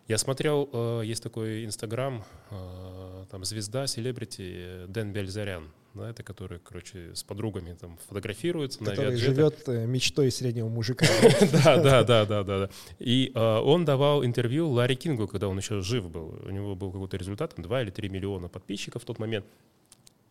[0.09, 6.61] Я смотрел, э, есть такой инстаграм, э, там звезда, селебрити Дэн Бельзарян, да, это который,
[6.61, 11.07] короче, с подругами там фотографируется который живет э, мечтой среднего мужика.
[11.53, 12.71] Да, да, да, да, да.
[12.99, 16.40] И он давал интервью Ларри Кингу, когда он еще жив был.
[16.42, 19.44] У него был какой-то результат, там, 2 или 3 миллиона подписчиков в тот момент.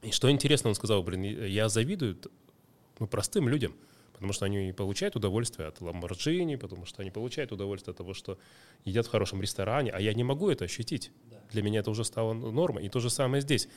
[0.01, 2.17] И что интересно, он сказал, блин, я завидую
[2.97, 3.75] ну, простым людям,
[4.17, 8.39] потому что они получают удовольствие от Ламборджини, потому что они получают удовольствие от того, что
[8.83, 11.11] едят в хорошем ресторане, а я не могу это ощутить.
[11.51, 12.83] Для меня это уже стало нормой.
[12.83, 13.69] И то же самое здесь.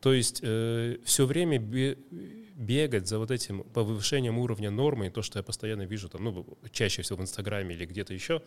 [0.00, 1.98] То есть э, все время бе-
[2.54, 6.46] бегать за вот этим повышением уровня нормы, и то, что я постоянно вижу там, ну,
[6.70, 8.40] чаще всего в Инстаграме или где-то еще,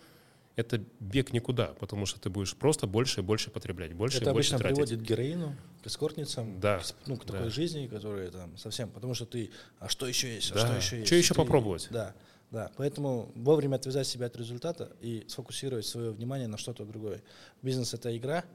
[0.56, 4.34] это бег никуда, потому что ты будешь просто больше и больше потреблять, больше Это и
[4.34, 4.76] больше обычно тратить.
[4.78, 7.50] приводит к героину, к эскортницам, Да, к, ну, к такой да.
[7.50, 10.60] жизни, которая там совсем, потому что ты, а что еще есть, а Да.
[10.68, 11.10] что еще есть?
[11.10, 11.88] Чё еще Ты- попробовать?
[11.92, 12.16] Да,
[12.52, 17.22] да, поэтому вовремя отвязать себя от результата и сфокусировать свое внимание на что-то другое.
[17.62, 18.46] Бизнес— это игра,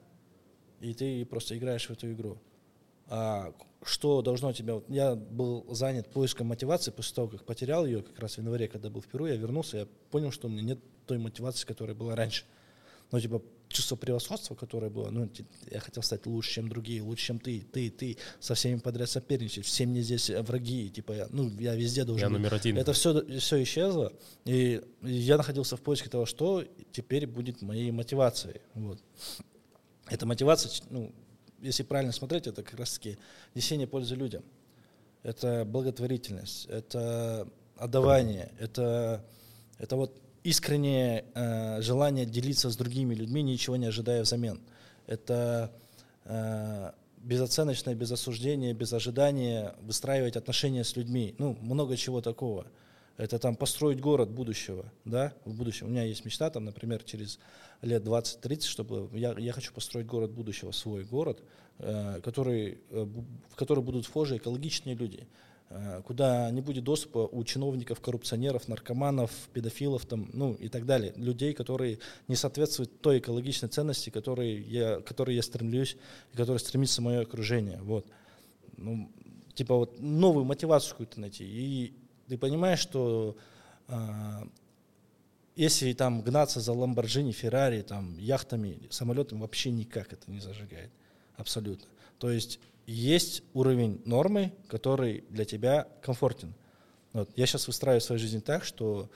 [0.81, 2.39] и ты просто играешь в эту игру.
[3.09, 4.75] А что должно тебя...
[4.75, 8.69] вот Я был занят поиском мотивации после того, как потерял ее как раз в январе,
[8.69, 10.79] когда был в Перу, я вернулся, я понял, что у меня нет
[11.11, 12.45] той мотивации, которая была раньше.
[13.11, 15.29] Ну, типа, чувство превосходства, которое было, ну,
[15.69, 19.67] я хотел стать лучше, чем другие, лучше, чем ты, ты, ты, со всеми подряд соперничать,
[19.67, 22.39] все мне здесь э, враги, типа, я, ну, я везде должен Я быть.
[22.39, 22.79] номер один.
[22.79, 24.13] Это все, все исчезло,
[24.45, 28.61] и я находился в поиске того, что теперь будет моей мотивацией.
[28.75, 29.01] Вот.
[30.09, 31.13] Эта мотивация, ну,
[31.61, 33.19] если правильно смотреть, это как раз-таки
[33.57, 34.45] несение пользы людям.
[35.25, 39.25] Это благотворительность, это отдавание, это,
[39.79, 44.61] это вот искреннее э, желание делиться с другими людьми, ничего не ожидая взамен.
[45.07, 45.73] Это
[46.25, 51.35] э, безоценочное, без осуждения, без ожидания выстраивать отношения с людьми.
[51.39, 52.67] Ну, много чего такого.
[53.17, 55.89] Это там построить город будущего, да, в будущем.
[55.89, 57.39] У меня есть мечта, там, например, через
[57.83, 61.43] лет 20-30, чтобы я, я хочу построить город будущего, свой город,
[61.79, 63.03] э, который, э,
[63.51, 65.27] в который будут вхожи экологичные люди,
[66.05, 71.13] куда не будет доступа у чиновников, коррупционеров, наркоманов, педофилов там, ну, и так далее.
[71.17, 75.97] Людей, которые не соответствуют той экологичной ценности, которой я, которой я стремлюсь,
[76.33, 77.79] и которой стремится мое окружение.
[77.83, 78.07] Вот.
[78.77, 79.13] Ну,
[79.55, 81.45] типа вот новую мотивацию какую-то найти.
[81.45, 81.95] И
[82.27, 83.37] ты понимаешь, что
[83.87, 84.49] а,
[85.55, 90.91] если там гнаться за Ламборджини, Феррари, там, яхтами, самолетами, вообще никак это не зажигает.
[91.37, 91.87] Абсолютно.
[92.19, 92.59] То есть
[92.91, 96.55] есть уровень нормы, который для тебя комфортен.
[97.13, 97.31] Вот.
[97.37, 99.11] Я сейчас выстраиваю свою жизнь так, что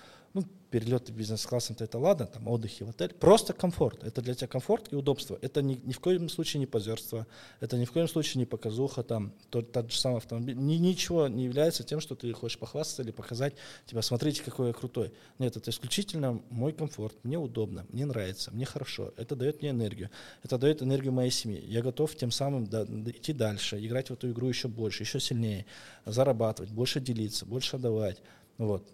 [0.75, 4.03] перелеты бизнес-классом, это ладно, там отдыхи в отель, просто комфорт.
[4.03, 5.39] Это для тебя комфорт и удобство.
[5.41, 7.29] Это ни, ни в коем случае не позерство,
[7.61, 10.57] это ни в коем случае не показуха, там, тот, тот же самый автомобиль.
[10.57, 13.55] Ни, ничего не является тем, что ты хочешь похвастаться или показать,
[13.87, 15.13] типа, смотрите, какой я крутой.
[15.39, 20.11] Нет, это исключительно мой комфорт, мне удобно, мне нравится, мне хорошо, это дает мне энергию,
[20.43, 21.63] это дает энергию моей семье.
[21.65, 25.67] Я готов тем самым да- идти дальше, играть в эту игру еще больше, еще сильнее,
[26.05, 28.21] зарабатывать, больше делиться, больше отдавать.
[28.59, 28.85] Вот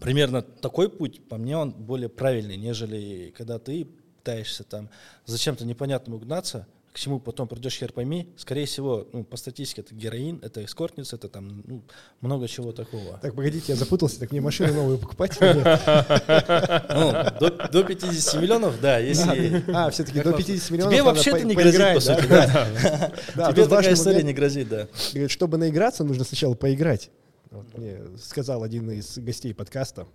[0.00, 3.86] примерно такой путь, по мне, он более правильный, нежели когда ты
[4.18, 4.90] пытаешься там
[5.26, 9.94] зачем-то непонятному гнаться, к чему потом придешь, хер пойми, скорее всего, ну, по статистике, это
[9.94, 11.82] героин, это эскортница, это там ну,
[12.20, 13.18] много чего такого.
[13.18, 15.38] Так, погодите, я запутался, так мне машину новую покупать?
[15.40, 19.64] Ну, до, до 50 миллионов, да, если...
[19.72, 23.12] А, все-таки Как до вам 50 миллионов Тебе вообще-то не грозит, по сути, да?
[23.52, 24.88] Тебе такая история не грозит, да.
[25.28, 27.10] Чтобы наиграться, нужно сначала поиграть.
[27.50, 30.06] Вот мне сказал один из гостей подкаста.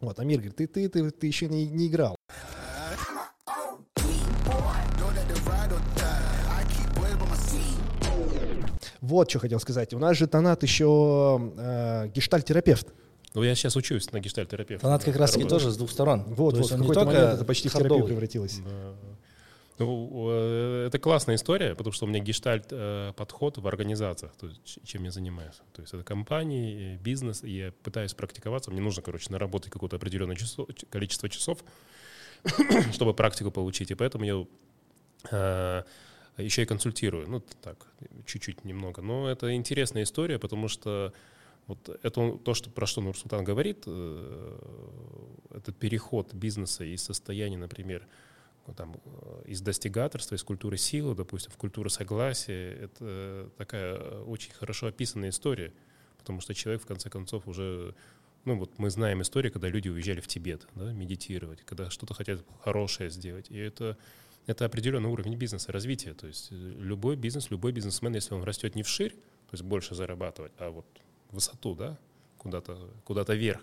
[0.00, 2.14] Вот, Амир говорит, ты, ты, ты, ты еще не, не играл.
[9.00, 9.94] Вот что хотел сказать.
[9.94, 12.88] У нас же Тонат еще э, гештальтерапевт.
[13.34, 14.82] Ну, я сейчас учусь на гештальтерапевте.
[14.82, 15.50] Фанат как раз Работаю.
[15.50, 16.24] тоже с двух сторон.
[16.26, 18.12] Вот, То вот есть в какой-то только момент это почти в терапию хардовый.
[18.12, 18.58] превратилось.
[18.58, 18.94] Да.
[19.78, 24.48] Ну, э, это классная история, потому что у меня гештальт э, подход в организациях, то
[24.48, 25.56] есть чем я занимаюсь.
[25.72, 28.72] То есть это компании, бизнес, и я пытаюсь практиковаться.
[28.72, 31.62] Мне нужно, короче, наработать какое-то определенное часо- ч- количество часов,
[32.92, 33.92] чтобы практику получить.
[33.92, 34.44] И поэтому я
[35.30, 35.82] э,
[36.38, 37.28] еще и консультирую.
[37.28, 37.86] Ну, так,
[38.26, 39.00] чуть-чуть немного.
[39.00, 41.12] Но это интересная история, потому что
[41.68, 43.86] вот это то, что, про что Нурсултан говорит,
[45.50, 48.06] этот переход бизнеса из состояния, например,
[48.74, 54.52] там, э, из достигаторства, из культуры силы, допустим, в культуру согласия, это такая э, очень
[54.52, 55.72] хорошо описанная история,
[56.18, 57.94] потому что человек, в конце концов, уже,
[58.44, 62.44] ну вот мы знаем историю, когда люди уезжали в Тибет, да, медитировать, когда что-то хотят
[62.62, 63.96] хорошее сделать, и это
[64.48, 66.14] это определенный уровень бизнеса, развития.
[66.14, 69.94] То есть э, любой бизнес, любой бизнесмен, если он растет не вширь, то есть больше
[69.94, 70.86] зарабатывать, а вот
[71.30, 71.98] высоту, да,
[72.38, 73.60] куда-то куда вверх,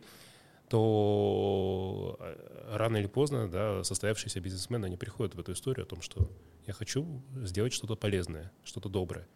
[0.69, 6.01] то э, рано или поздно да, состоявшиеся бизнесмены, они приходят в эту историю о том,
[6.01, 6.29] что
[6.65, 9.27] я хочу сделать что-то полезное, что-то доброе.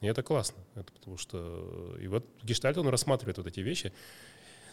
[0.00, 3.92] И это классно, это потому что и вот гештальт, он рассматривает вот эти вещи.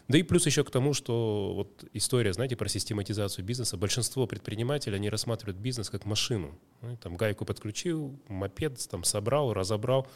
[0.08, 3.76] Да и плюс еще к тому, что вот история, знаете, про систематизацию бизнеса.
[3.76, 6.58] Большинство предпринимателей, они рассматривают бизнес как машину.
[6.82, 10.08] Ну, Там гайку подключил, мопед там собрал, разобрал,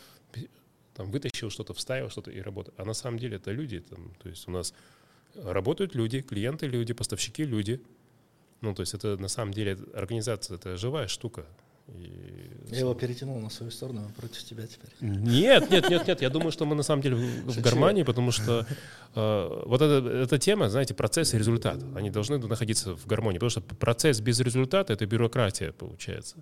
[0.94, 2.80] там вытащил что-то, вставил что-то и работает.
[2.80, 3.82] А на самом деле это люди.
[3.82, 4.74] Там, то есть у нас
[5.36, 7.82] работают люди, клиенты люди, поставщики люди.
[8.62, 11.46] Ну, то есть это на самом деле организация, это живая штука.
[11.88, 14.92] И Я его перетянул на свою сторону, против тебя теперь.
[15.02, 16.22] Нет, нет, нет, нет.
[16.22, 18.66] Я думаю, что мы на самом деле в, в гармонии, потому что
[19.16, 23.50] э, вот эта, эта тема, знаете, процесс и результат, они должны находиться в гармонии, потому
[23.50, 26.38] что процесс без результата— это бюрократия, получается.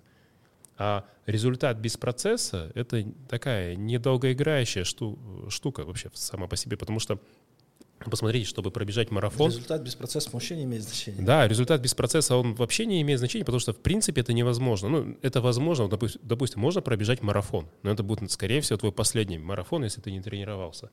[0.78, 7.18] А результат без процесса— это такая недолгоиграющая шту, штука вообще сама по себе, потому что
[8.08, 9.50] Посмотрите, чтобы пробежать марафон.
[9.50, 11.22] Результат без процесса вообще не имеет значения.
[11.22, 14.88] Да, результат без процесса, он вообще не имеет значения, потому что, в принципе, это невозможно.
[14.88, 19.38] Ну, это возможно, допустим, допустим, можно пробежать марафон, но это будет, скорее всего, твой последний
[19.38, 20.90] марафон, если ты не тренировался.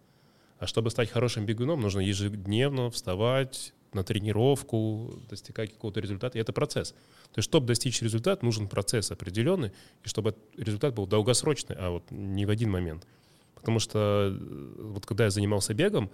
[0.59, 6.51] А чтобы стать хорошим бегуном, нужно ежедневно вставать на тренировку, достигать какого-то результата, и это
[6.51, 6.91] процесс.
[6.91, 9.71] То есть, чтобы достичь результата, нужен процесс определенный,
[10.03, 13.07] и чтобы результат был долгосрочный, а вот не в один момент.
[13.55, 16.11] Потому что э, вот когда я занимался бегом,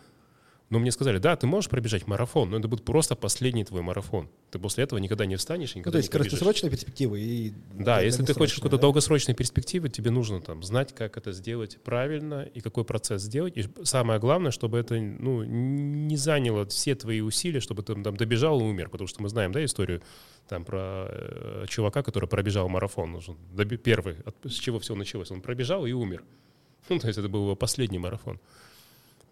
[0.74, 4.28] но мне сказали, да, ты можешь пробежать марафон, но это будет просто последний твой марафон.
[4.50, 6.32] Ты после этого никогда не встанешь, никогда ну, то есть не побежишь.
[6.32, 8.82] краткосрочные перспективы и Да, если ты хочешь какой-то да?
[8.82, 13.56] долгосрочной перспективы, тебе нужно там знать, как это сделать правильно и какой процесс сделать.
[13.56, 18.60] И самое главное, чтобы это ну, не заняло все твои усилия, чтобы ты там добежал
[18.60, 18.90] и умер.
[18.90, 20.02] Потому что мы знаем, да, историю
[20.50, 23.22] там про э, чувака, который пробежал марафон.
[23.28, 23.38] Он
[23.78, 25.30] Первый, от- с чего все началось.
[25.30, 26.24] Он пробежал и умер.
[26.90, 28.40] Ну, то есть это был его последний марафон.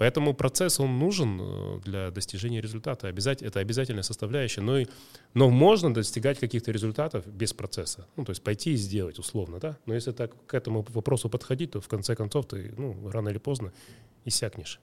[0.02, 3.08] Поэтому процесс, он нужен э, для достижения результата.
[3.08, 4.62] Обязать, это обязательная составляющая.
[4.62, 4.88] Но, и,
[5.36, 8.08] но можно достигать каких-то результатов без процесса.
[8.16, 9.78] Ну, то есть пойти и сделать, условно, да?
[9.86, 13.38] Но если так к этому вопросу подходить, то в конце концов ты, ну, рано или
[13.38, 13.74] поздно
[14.26, 14.80] иссякнешь.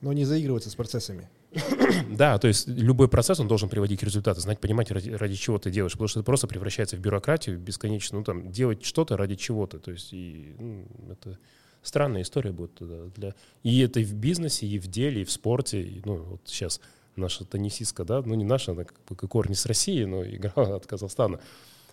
[0.00, 1.30] Но не заигрываться с процессами.
[2.10, 5.58] Да, то есть любой процесс, он должен приводить к результату, знать, понимать, ради, ради чего
[5.58, 9.36] ты делаешь, потому что это просто превращается в бюрократию бесконечно, ну, там, делать что-то ради
[9.36, 11.38] чего-то, то есть и, ну, это
[11.82, 12.80] странная история будет
[13.14, 13.34] для...
[13.62, 16.80] И это и в бизнесе, и в деле, и в спорте, и, ну, вот сейчас
[17.16, 20.86] наша теннисистка, да, ну, не наша, она как бы корни с России, но играла от
[20.86, 21.40] Казахстана,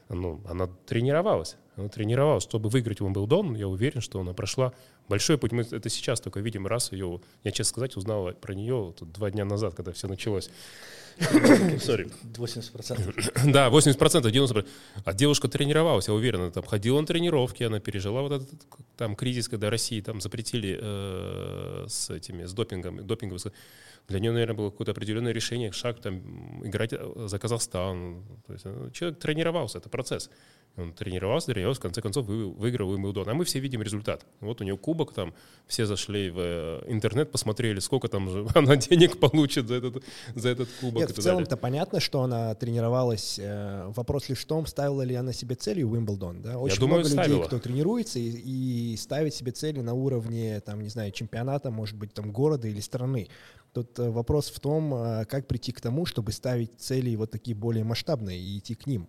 [0.09, 4.73] ну, она тренировалась, она тренировалась, чтобы выиграть Уимблдон, я уверен, что она прошла
[5.07, 5.51] большой путь.
[5.51, 9.31] Мы это сейчас только видим раз ее, я, честно сказать, узнал про нее вот два
[9.31, 10.49] дня назад, когда все началось.
[11.79, 12.09] Сори.
[12.33, 13.51] 80%.
[13.51, 14.67] Да, 80%, 90%.
[15.03, 18.49] А девушка тренировалась, я уверен, она там ходила на тренировки, она пережила вот этот
[18.97, 23.37] там кризис, когда России там запретили э, с этими, с допингом, допингом.
[24.07, 28.23] Для нее, наверное, было какое-то определенное решение, шаг там играть за Казахстан.
[28.45, 30.29] То есть, э, человек тренировался, это процесс.
[30.77, 33.27] Он тренировался, тренировался, в конце концов вы- выиграл Уимблдон.
[33.27, 34.25] А мы все видим результат.
[34.41, 35.33] Вот у него кубок там,
[35.65, 40.03] все зашли в э, интернет, посмотрели, сколько там же она денег получит за этот,
[40.35, 40.99] за этот кубок.
[40.99, 43.39] Нет, в целом-то понятно, что она тренировалась.
[43.41, 46.43] Э, Вопрос лишь в том, ставила ли она себе целью Уимблдон.
[46.43, 46.59] Да?
[46.59, 47.43] Очень думаю, много людей, ставила.
[47.45, 48.29] кто тренируется и,
[48.93, 52.81] и ставит себе цели на уровне, там, не знаю, чемпионата, может быть, там, города или
[52.81, 53.29] страны.
[53.73, 54.91] Тут э, вопрос в том,
[55.27, 59.07] как прийти к тому, чтобы ставить цели вот такие более масштабные и идти к ним.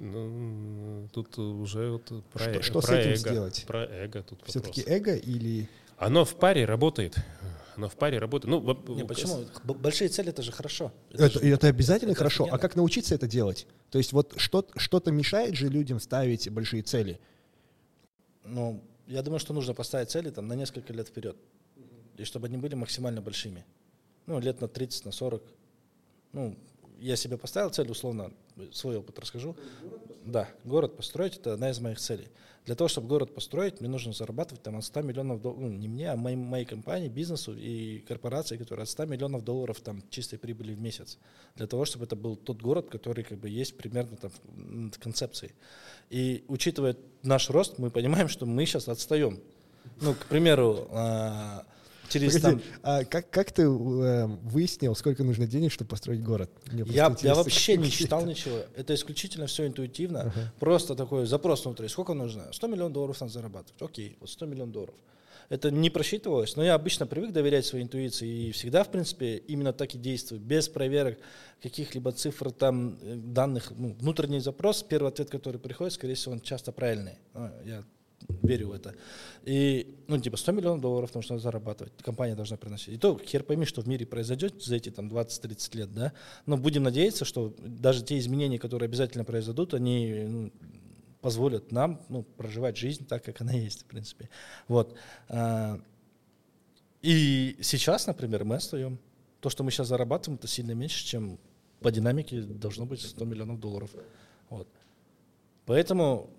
[0.00, 3.16] Ну, тут уже вот про, Что- э- что с про этим эго.
[3.18, 3.64] сделать?
[3.66, 4.96] Про эго тут Все-таки вопрос.
[4.96, 5.68] эго или...
[5.96, 7.16] Оно в паре работает.
[7.76, 8.48] Оно в паре работает.
[8.50, 9.44] Ну, Не, почему?
[9.64, 10.92] Большие цели это же хорошо.
[11.10, 12.44] Это, же- это обязательно это хорошо.
[12.44, 12.58] А офигенно.
[12.60, 13.66] как научиться это делать?
[13.90, 17.18] То есть вот что, что-то мешает же людям ставить большие цели.
[18.44, 21.36] Ну, я думаю, что нужно поставить цели там на несколько лет вперед.
[22.16, 23.64] И чтобы они были максимально большими.
[24.26, 25.42] Ну, лет на 30, на 40.
[26.32, 26.56] Ну,
[27.00, 28.32] я себе поставил цель, условно,
[28.72, 29.56] свой опыт расскажу.
[30.24, 32.28] Да, город построить– это одна из моих целей.
[32.66, 35.88] Для того, чтобы город построить, мне нужно зарабатывать там от 100 миллионов долларов, ну, не
[35.88, 40.38] мне, а моей, моей компании, бизнесу и корпорации, которые от 100 миллионов долларов там чистой
[40.38, 41.16] прибыли в месяц.
[41.56, 44.30] Для того, чтобы это был тот город, который как бы есть примерно там
[44.90, 45.54] в концепции.
[46.10, 49.40] И учитывая наш рост, мы понимаем, что мы сейчас отстаем.
[50.02, 50.90] Ну, к примеру,
[52.08, 56.50] через там, Погоди, а как, как ты э, выяснил, сколько нужно денег, чтобы построить город?
[56.72, 58.56] Мне Я, я вообще не ты читал это- ничего.
[58.76, 60.32] Это исключительно все интуитивно.
[60.58, 61.88] Просто такой запрос внутри.
[61.88, 62.52] Сколько нужно?
[62.52, 63.80] 100 миллионов долларов надо зарабатывать.
[63.82, 64.94] Окей, вот 100 миллионов долларов.
[65.50, 69.72] Это не просчитывалось, но я обычно привык доверять своей интуиции и всегда, в принципе, именно
[69.72, 71.18] так и действую, без проверок
[71.62, 73.72] каких-либо цифр, там, э, данных.
[73.74, 77.14] Ну, внутренний запрос, первый ответ, который приходит, скорее всего, он часто правильный.
[77.32, 77.82] А, Я
[78.42, 78.94] верю в это.
[79.44, 82.94] И, ну, типа, 100 миллионов долларов нужно зарабатывать, компания должна приносить.
[82.94, 86.12] И то, хер пойми, что в мире произойдет за эти там 20-30 лет, да,
[86.46, 90.52] но будем надеяться, что даже те изменения, которые обязательно произойдут, они ну,
[91.20, 94.28] позволят нам ну, проживать жизнь так, как она есть, в принципе.
[94.68, 94.96] Вот.
[95.28, 95.80] А,
[97.02, 98.98] И сейчас, например, мы отстаем.
[99.40, 101.38] То, что мы сейчас зарабатываем, это сильно меньше, чем
[101.80, 103.90] по динамике должно быть 100 миллионов долларов.
[104.50, 104.68] Вот.
[105.64, 106.30] Поэтому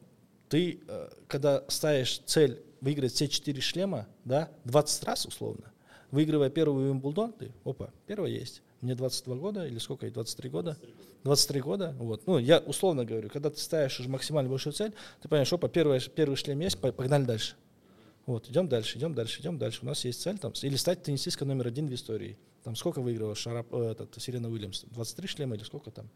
[0.50, 5.72] ты, э, когда ставишь цель выиграть все четыре шлема, да, 20 раз условно,
[6.12, 8.62] выигрывая первый Уимблдон, ты, опа, первый есть.
[8.82, 10.78] Мне 22 года, или сколько, и 23 года?
[11.24, 12.26] 23 года, вот.
[12.28, 16.00] Ну, я условно говорю, когда ты ставишь уже максимально большую цель, ты понимаешь, опа, первый,
[16.00, 17.56] первый шлем есть, погнали дальше.
[18.26, 19.80] Вот, идем дальше, идем дальше, идем дальше.
[19.82, 22.38] У нас есть цель там, или стать теннисисткой номер один в истории.
[22.64, 24.84] Там сколько выиграла Шарап, э, этот, Сирена Уильямс?
[24.84, 26.10] 23 шлема или сколько там?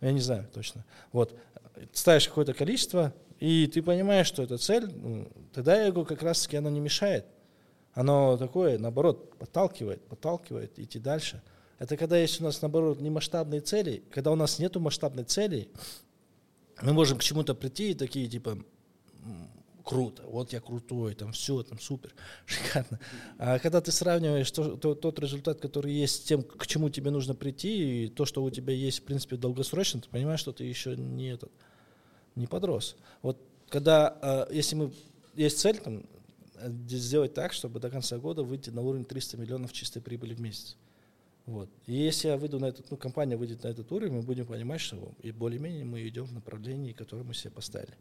[0.00, 0.84] Я не знаю точно.
[1.12, 1.38] Вот.
[1.92, 6.68] Ставишь какое-то количество, и ты понимаешь, что это цель, ну, тогда эго как раз-таки оно
[6.68, 7.24] не мешает.
[7.94, 11.42] Оно такое, наоборот, подталкивает, подталкивает идти дальше.
[11.78, 14.04] Это когда есть у нас, наоборот, не масштабные цели.
[14.10, 15.68] Когда у нас нет масштабной цели,
[16.82, 18.58] мы можем к чему-то прийти и такие, типа,
[19.82, 22.14] круто, вот я крутой, там все, там супер,
[22.44, 23.00] шикарно.
[23.38, 27.10] А когда ты сравниваешь то, то, тот результат, который есть с тем, к чему тебе
[27.10, 30.64] нужно прийти, и то, что у тебя есть, в принципе, долгосрочно, ты понимаешь, что ты
[30.64, 31.50] еще не этот,
[32.36, 32.96] не подрос.
[33.22, 34.92] Вот когда, а, если мы,
[35.34, 36.04] есть цель, там,
[36.68, 40.76] сделать так, чтобы до конца года выйти на уровень 300 миллионов чистой прибыли в месяц.
[41.46, 41.68] Вот.
[41.86, 44.80] И если я выйду на этот, ну, компания выйдет на этот уровень, мы будем понимать,
[44.80, 47.96] что и более-менее мы идем в направлении, которое мы себе поставили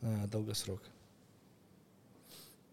[0.00, 0.82] на долгосрок.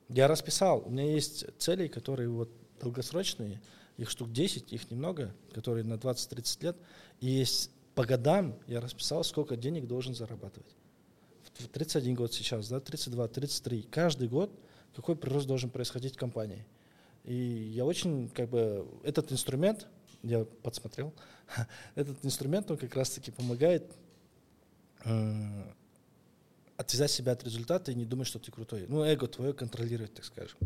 [0.10, 2.50] Я расписал, у меня есть цели, которые вот
[2.82, 3.62] долгосрочные,
[3.98, 6.78] их штук 10, их немного, которые на 20-30 лет.
[7.22, 10.76] И есть по годам я расписал, сколько денег должен зарабатывать.
[11.54, 13.84] В 31 год сейчас, да, 32, 33.
[13.84, 14.52] Каждый год
[14.96, 16.66] какой прирост должен происходить в компании.
[17.24, 19.88] И я очень, как бы, этот инструмент,
[20.24, 21.14] я подсмотрел,
[21.96, 23.92] этот инструмент, он как раз-таки помогает
[25.06, 25.64] э,
[26.78, 28.86] отвязать себя от результата и не думать, что ты крутой.
[28.88, 30.58] Ну, эго твое контролировать, так скажем.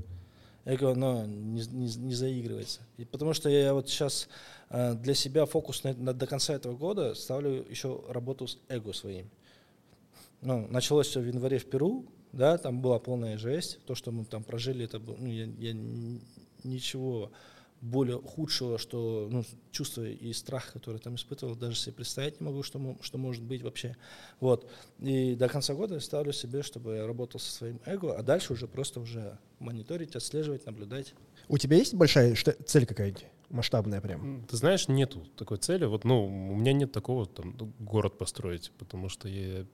[0.63, 2.81] Эго, оно не, не, не заигрывается.
[2.97, 4.27] И потому что я вот сейчас
[4.69, 8.93] э, для себя фокус на, на, до конца этого года ставлю еще работу с эго
[8.93, 9.29] своим.
[10.41, 13.79] Ну, началось все в январе в Перу, да, там была полная жесть.
[13.85, 15.73] То, что мы там прожили, это было, ну, я, я
[16.63, 17.31] ничего
[17.81, 22.63] более худшего, что ну, чувство и страх, который там испытывал, даже себе представить не могу,
[22.63, 23.95] что, что может быть вообще.
[24.39, 24.69] Вот.
[24.99, 28.53] И до конца года я ставлю себе, чтобы я работал со своим эго, а дальше
[28.53, 31.13] уже просто уже мониторить, отслеживать, наблюдать.
[31.47, 33.25] У тебя есть большая цель какая-нибудь?
[33.49, 34.43] масштабная прям?
[34.49, 35.85] Ты знаешь, нету такой цели.
[35.85, 39.65] Вот, ну, у меня нет такого там город построить, потому что я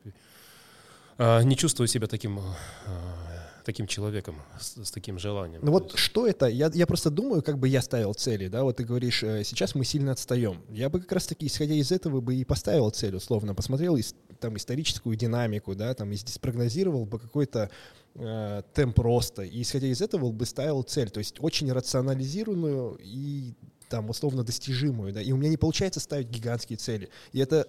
[1.17, 3.21] не чувствую себя таким а,
[3.63, 5.61] таким человеком, с, с таким желанием.
[5.63, 6.47] Ну вот что это?
[6.47, 9.75] Я, я просто думаю, как бы я ставил цели, да, вот ты говоришь, э, сейчас
[9.75, 10.61] мы сильно отстаем.
[10.69, 14.57] Я бы как раз-таки, исходя из этого, бы и поставил цель, условно, посмотрел ис, там
[14.57, 17.69] историческую динамику, да, там, и здесь прогнозировал бы какой-то
[18.15, 23.53] э, темп роста, и исходя из этого бы ставил цель, то есть очень рационализированную и
[23.89, 27.09] там условно достижимую, да, и у меня не получается ставить гигантские цели.
[27.33, 27.67] И это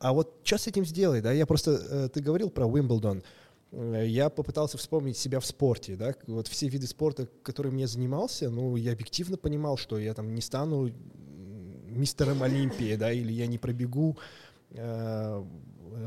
[0.00, 1.32] а вот что с этим сделать, да?
[1.32, 3.22] Я просто, э, ты говорил про Уимблдон.
[3.70, 8.50] Э, я попытался вспомнить себя в спорте, да, вот все виды спорта, которыми я занимался,
[8.50, 10.90] ну, я объективно понимал, что я там не стану
[11.86, 14.16] мистером Олимпии, да, или я не пробегу
[14.70, 15.44] э,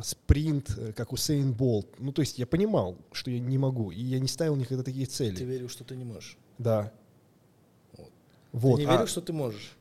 [0.02, 1.88] спринт, э, как у Сейн Болт.
[2.00, 5.06] Ну, то есть я понимал, что я не могу, и я не ставил никогда такие
[5.06, 5.36] цели.
[5.36, 6.38] Ты верил, что ты не можешь.
[6.58, 6.91] Да.
[7.98, 8.12] Вот.
[8.54, 8.76] вот.
[8.78, 8.94] Ты не а...
[8.94, 9.78] верил, что ты можешь,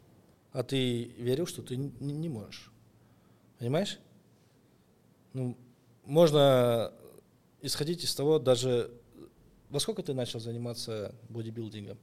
[0.52, 2.71] а ты верил, что ты не можешь.
[3.62, 4.00] Понимаешь?
[5.34, 5.56] Ну,
[6.04, 6.92] можно
[7.60, 8.90] исходить из того, даже
[9.70, 11.96] во сколько ты начал заниматься бодибилдингом?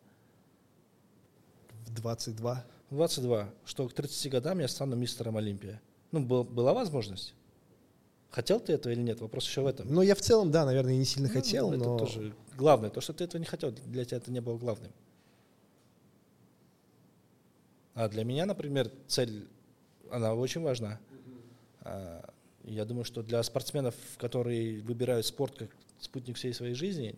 [1.86, 2.66] В 22.
[2.90, 3.50] В 22.
[3.66, 5.82] Что к 30 годам я стану мистером Олимпия.
[6.14, 7.34] Ну, был, была возможность.
[8.30, 9.20] Хотел ты этого или нет?
[9.20, 9.94] Вопрос еще в этом.
[9.94, 12.00] Ну, я в целом, да, наверное, не сильно ну, хотел, это но...
[12.00, 12.90] тоже главное.
[12.90, 14.94] То, что ты этого не хотел, для тебя это не было главным.
[17.96, 19.46] А для меня, например, цель,
[20.10, 21.02] она очень важна.
[21.90, 22.34] Uh-huh.
[22.64, 25.70] Я думаю, что для спортсменов, которые выбирают спорт как
[26.00, 27.16] спутник всей своей жизни,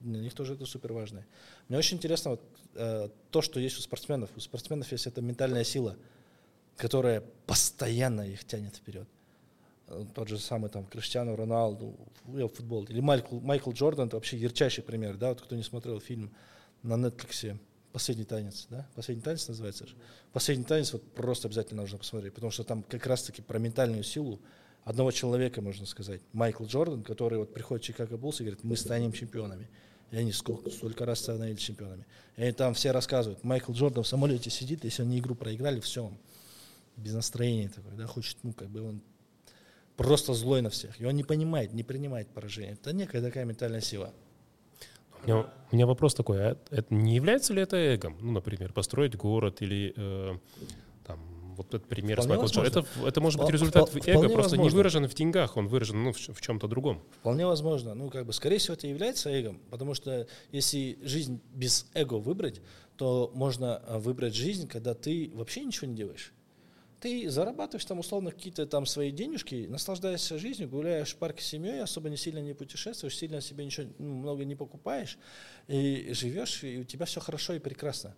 [0.00, 1.24] для них тоже это супер важно.
[1.68, 2.42] Мне очень интересно вот,
[2.74, 4.30] э, то, что есть у спортсменов.
[4.36, 5.96] У спортсменов есть эта ментальная сила,
[6.76, 9.06] которая постоянно их тянет вперед.
[9.86, 11.94] Э, тот же самый там Криштиану Роналду,
[12.24, 12.84] футбол.
[12.84, 15.16] Или Майкл, Майкл Джордан, это вообще ярчайший пример.
[15.16, 15.28] Да?
[15.28, 16.34] Вот кто не смотрел фильм
[16.82, 17.56] на Netflix
[17.92, 18.88] «Последний танец», да?
[18.94, 19.94] «Последний танец» называется же.
[20.32, 24.40] «Последний танец» вот просто обязательно нужно посмотреть, потому что там как раз-таки про ментальную силу,
[24.84, 28.76] одного человека, можно сказать, Майкл Джордан, который вот приходит в Чикаго Буллс и говорит, мы
[28.76, 29.68] станем чемпионами.
[30.10, 32.06] И они сколько, столько раз становились чемпионами.
[32.36, 36.04] И они там все рассказывают, Майкл Джордан в самолете сидит, если они игру проиграли, все,
[36.04, 36.18] он
[36.96, 39.02] без настроения такой, да, хочет, ну, как бы он
[39.96, 41.00] просто злой на всех.
[41.00, 42.74] И он не понимает, не принимает поражение.
[42.74, 44.12] Это некая такая ментальная сила.
[45.22, 48.16] У меня, у меня вопрос такой, а это, не является ли это эгом?
[48.20, 50.36] Ну, например, построить город или э,
[51.04, 51.20] там,
[51.56, 52.88] вот этот пример вполне с Майклом Джорданом.
[52.96, 54.62] Это, это может быть результат Впол, эго, просто возможно.
[54.62, 57.02] не выражен в деньгах, он выражен ну, в, в чем-то другом.
[57.20, 57.94] Вполне возможно.
[57.94, 62.60] Ну, как бы, скорее всего, это является эго, потому что если жизнь без эго выбрать,
[63.02, 66.32] что можно а, выбрать жизнь, когда ты вообще ничего не делаешь.
[67.02, 71.82] Ты зарабатываешь там условно какие-то там свои денежки, наслаждаешься жизнью, гуляешь в парке с семьей,
[71.82, 75.18] особо не сильно не путешествуешь, сильно себе ничего ну, много не покупаешь,
[75.66, 78.14] и живешь, и у тебя все хорошо и прекрасно.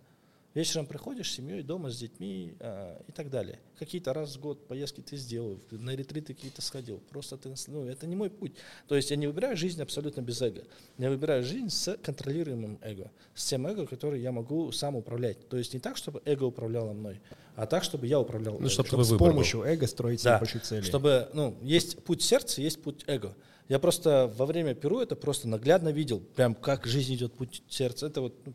[0.55, 3.59] Вечером приходишь с семьей, дома, с детьми э, и так далее.
[3.77, 7.01] Какие-то раз в год поездки ты сделал, на ретриты какие-то сходил.
[7.09, 8.53] Просто ты, ну, это не мой путь.
[8.87, 10.63] То есть я не выбираю жизнь абсолютно без эго.
[10.97, 13.11] Я выбираю жизнь с контролируемым эго.
[13.33, 15.49] С тем эго, который я могу сам управлять.
[15.49, 17.19] То есть не так, чтобы эго управляло мной,
[17.57, 18.57] а так, чтобы я управлял.
[18.57, 19.65] Ну, чтобы, чтобы с помощью был.
[19.65, 20.83] эго строить да, большие цели.
[20.83, 23.35] Чтобы, ну, есть путь сердца, есть путь эго.
[23.67, 28.07] Я просто во время Перу это просто наглядно видел, прям как жизнь идет путь сердца.
[28.07, 28.53] Это вот ну,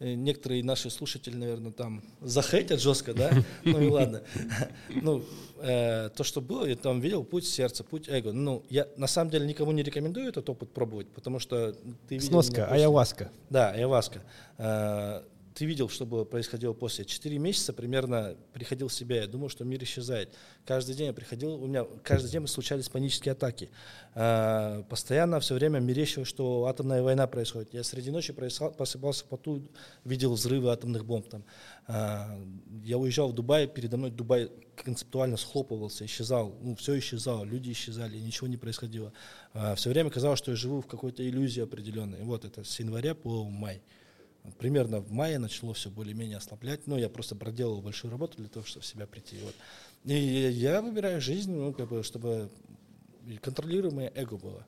[0.00, 3.30] некоторые наши слушатели, наверное, там захейтят жестко, да?
[3.64, 4.22] Ну и ладно.
[4.88, 5.22] Ну,
[5.60, 8.32] э, то, что было, я там видел путь сердца, путь эго.
[8.32, 11.72] Ну, я на самом деле никому не рекомендую этот опыт пробовать, потому что
[12.08, 12.28] ты видел...
[12.28, 13.30] Сноска, айаваска.
[13.50, 14.22] Да, айаваска.
[14.58, 15.22] Э,
[15.54, 17.04] ты видел, что было, происходило после.
[17.04, 20.34] Четыре месяца примерно приходил в себя, я думал, что мир исчезает.
[20.66, 23.70] Каждый день я приходил, у меня каждый день случались панические атаки.
[24.14, 27.72] А, постоянно все время мерещилось, что атомная война происходит.
[27.72, 29.62] Я среди ночи просыпался поту,
[30.04, 31.28] видел взрывы атомных бомб.
[31.28, 31.44] Там.
[31.86, 32.36] А,
[32.82, 36.58] я уезжал в Дубай, передо мной Дубай концептуально схлопывался, исчезал.
[36.62, 39.12] Ну, все исчезало, люди исчезали, ничего не происходило.
[39.52, 42.24] А, все время казалось, что я живу в какой-то иллюзии определенной.
[42.24, 43.80] Вот это с января по май.
[44.58, 46.86] Примерно в мае начало все более-менее ослаблять.
[46.86, 49.38] Ну, я просто проделал большую работу для того, чтобы в себя прийти.
[49.38, 49.54] Вот.
[50.04, 52.50] И я выбираю жизнь, ну, как бы, чтобы
[53.40, 54.66] контролируемое эго было.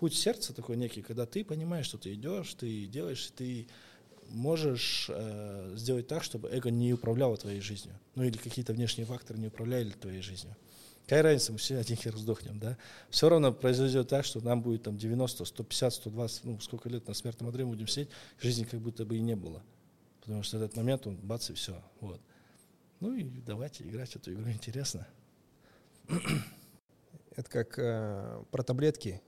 [0.00, 3.68] Путь сердца такой некий, когда ты понимаешь, что ты идешь, ты делаешь, ты
[4.30, 7.96] можешь э, сделать так, чтобы эго не управляло твоей жизнью.
[8.16, 10.56] Ну или какие-то внешние факторы не управляли твоей жизнью.
[11.04, 12.78] Какая разница, мы все один хер сдохнем, да?
[13.10, 17.14] Все равно произойдет так, что нам будет там 90, 150, 120, ну, сколько лет на
[17.14, 19.62] смертном одре будем сидеть, жизни как будто бы и не было.
[20.20, 21.82] Потому что в этот момент он бац и все.
[22.00, 22.20] Вот.
[23.00, 25.06] Ну и давайте играть в эту игру, интересно.
[27.36, 29.20] Это как э, про таблетки,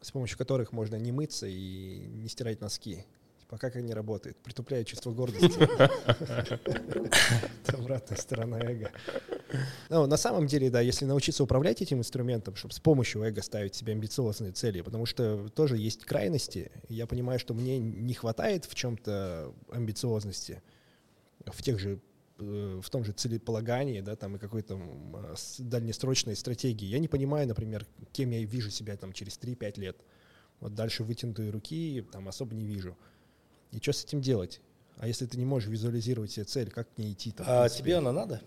[0.00, 3.04] с помощью которых можно не мыться и не стирать носки.
[3.52, 4.38] А как они работают?
[4.38, 5.46] Притупляют чувство гордости.
[6.06, 8.90] Это обратная сторона эго.
[9.88, 13.74] Ну, на самом деле, да, если научиться управлять этим инструментом, чтобы с помощью эго ставить
[13.74, 16.70] себе амбициозные цели, потому что тоже есть крайности.
[16.88, 20.62] Я понимаю, что мне не хватает в чем-то амбициозности,
[21.46, 22.00] в тех же
[22.38, 24.80] э, в том же целеполагании, да, там и какой-то
[25.58, 26.86] дальнесрочной стратегии.
[26.86, 29.96] Я не понимаю, например, кем я вижу себя там через 3-5 лет.
[30.60, 32.96] Вот дальше вытянутые руки там особо не вижу.
[33.72, 34.60] И что с этим делать?
[34.98, 37.32] А если ты не можешь визуализировать себе цель, как к ней идти?
[37.32, 38.40] Там, а тебе она надо?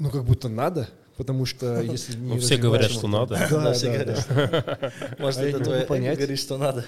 [0.00, 0.88] Ну, как будто надо,
[1.18, 3.38] потому что если не ну, Все говорят, что надо.
[3.50, 5.18] Да, все говорят.
[5.18, 6.16] Может, а это твое понять.
[6.16, 6.84] говорит, что надо.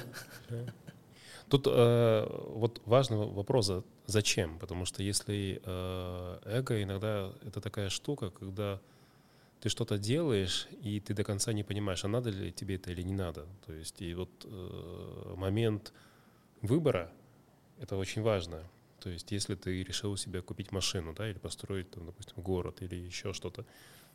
[1.51, 3.71] Тут э, вот важный вопрос,
[4.07, 4.59] зачем?
[4.59, 8.81] Потому что если э, эго иногда это такая штука, когда
[9.61, 13.03] ты что-то делаешь, и ты до конца не понимаешь, а надо ли тебе это или
[13.03, 13.45] не надо.
[13.67, 15.93] То есть и вот э, момент
[16.63, 17.13] выбора—
[17.83, 18.63] это очень важно.
[19.03, 22.95] То есть если ты решил себе купить машину, да, или построить, там, допустим, город или
[22.95, 23.65] еще что-то,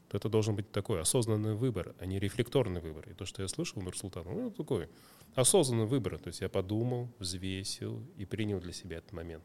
[0.07, 3.09] то это должен быть такой осознанный выбор, а не рефлекторный выбор.
[3.09, 4.87] И то, что я слышал у Нурсултана, ну, такой
[5.35, 6.17] осознанный выбор.
[6.17, 9.43] То есть я подумал, взвесил и принял для себя этот момент.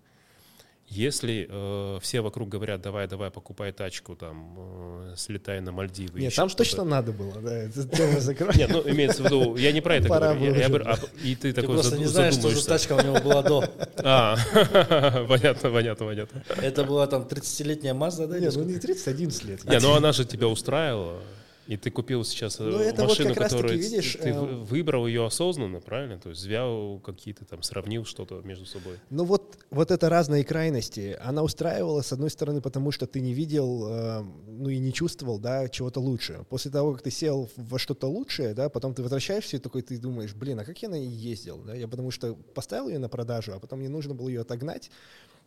[0.89, 6.21] Если э, все вокруг говорят, давай, давай, покупай тачку, там, э, слетай на Мальдивы.
[6.21, 8.57] Нет, там точно надо было, да, это тему закрыть.
[8.57, 10.55] Нет, ну, имеется в виду, я не про это Пора говорю.
[10.55, 13.01] Я, я говорю а, и ты, ты такой просто не знаешь, что за тачка у
[13.01, 13.65] него была до.
[14.05, 14.37] А,
[15.29, 16.45] понятно, понятно, понятно.
[16.61, 18.41] Это была там 30-летняя Mazda, да?
[18.41, 19.65] Нет, ну не 30, 11 лет.
[19.65, 21.21] Не, ну она же тебя устраивала.
[21.67, 24.41] И ты купил сейчас э, ну, это машину, вот которую таки, видишь, ты э...
[24.41, 26.19] выбрал ее осознанно, правильно?
[26.19, 28.99] То есть взял какие-то там, сравнил что-то между собой.
[29.11, 31.17] Ну вот, вот это разные крайности.
[31.23, 35.39] Она устраивала, с одной стороны, потому что ты не видел, э, ну и не чувствовал,
[35.39, 36.45] да, чего-то лучше.
[36.49, 39.99] После того, как ты сел во что-то лучшее, да, потом ты возвращаешься и такой, ты
[39.99, 41.75] думаешь, блин, а как я на ней ездил, да?
[41.75, 44.91] Я потому что поставил ее на продажу, а потом мне нужно было ее отогнать,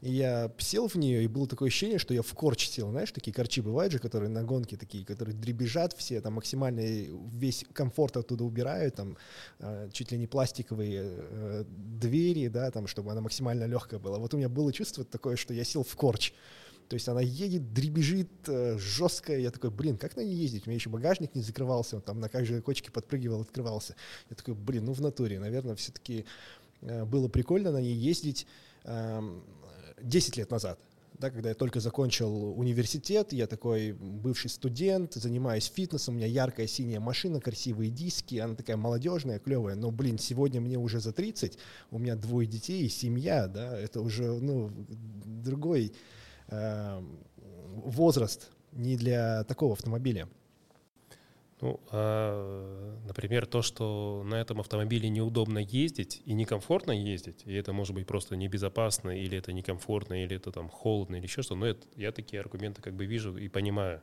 [0.05, 2.91] и я сел в нее, и было такое ощущение, что я в корч сел.
[2.91, 6.81] Знаешь, такие корчи бывают же, которые на гонке такие, которые дребезжат все, там максимально
[7.33, 9.17] весь комфорт оттуда убирают, там
[9.57, 14.19] э, чуть ли не пластиковые э, двери, да, там, чтобы она максимально легкая была.
[14.19, 16.33] Вот у меня было чувство такое, что я сел в корч.
[16.87, 19.39] То есть она едет, дребежит, э, жесткая.
[19.39, 20.67] Я такой, блин, как на ней ездить?
[20.67, 23.95] У меня еще багажник не закрывался, он там на каждой кочке подпрыгивал, открывался.
[24.29, 26.25] Я такой, блин, ну в натуре, наверное, все-таки
[26.81, 28.45] э, было прикольно на ней ездить.
[30.01, 30.79] 10 лет назад.
[31.19, 36.67] да, когда я только закончил университет, я такой бывший студент, занимаюсь фитнесом, у меня яркая
[36.67, 41.57] синяя машина, красивые диски, она такая молодежная, клевая, но, блин, сегодня мне уже за 30,
[41.91, 45.93] у меня двое детей, семья, да, это уже, ну, другой
[46.47, 47.03] э,
[47.85, 50.27] возраст не для такого автомобиля.
[51.61, 57.71] Ну, а, например, то, что на этом автомобиле неудобно ездить и некомфортно ездить, и это
[57.71, 61.65] может быть просто небезопасно, или это некомфортно, или это там холодно, или еще что, но
[61.65, 64.01] это, я такие аргументы как бы вижу и понимаю.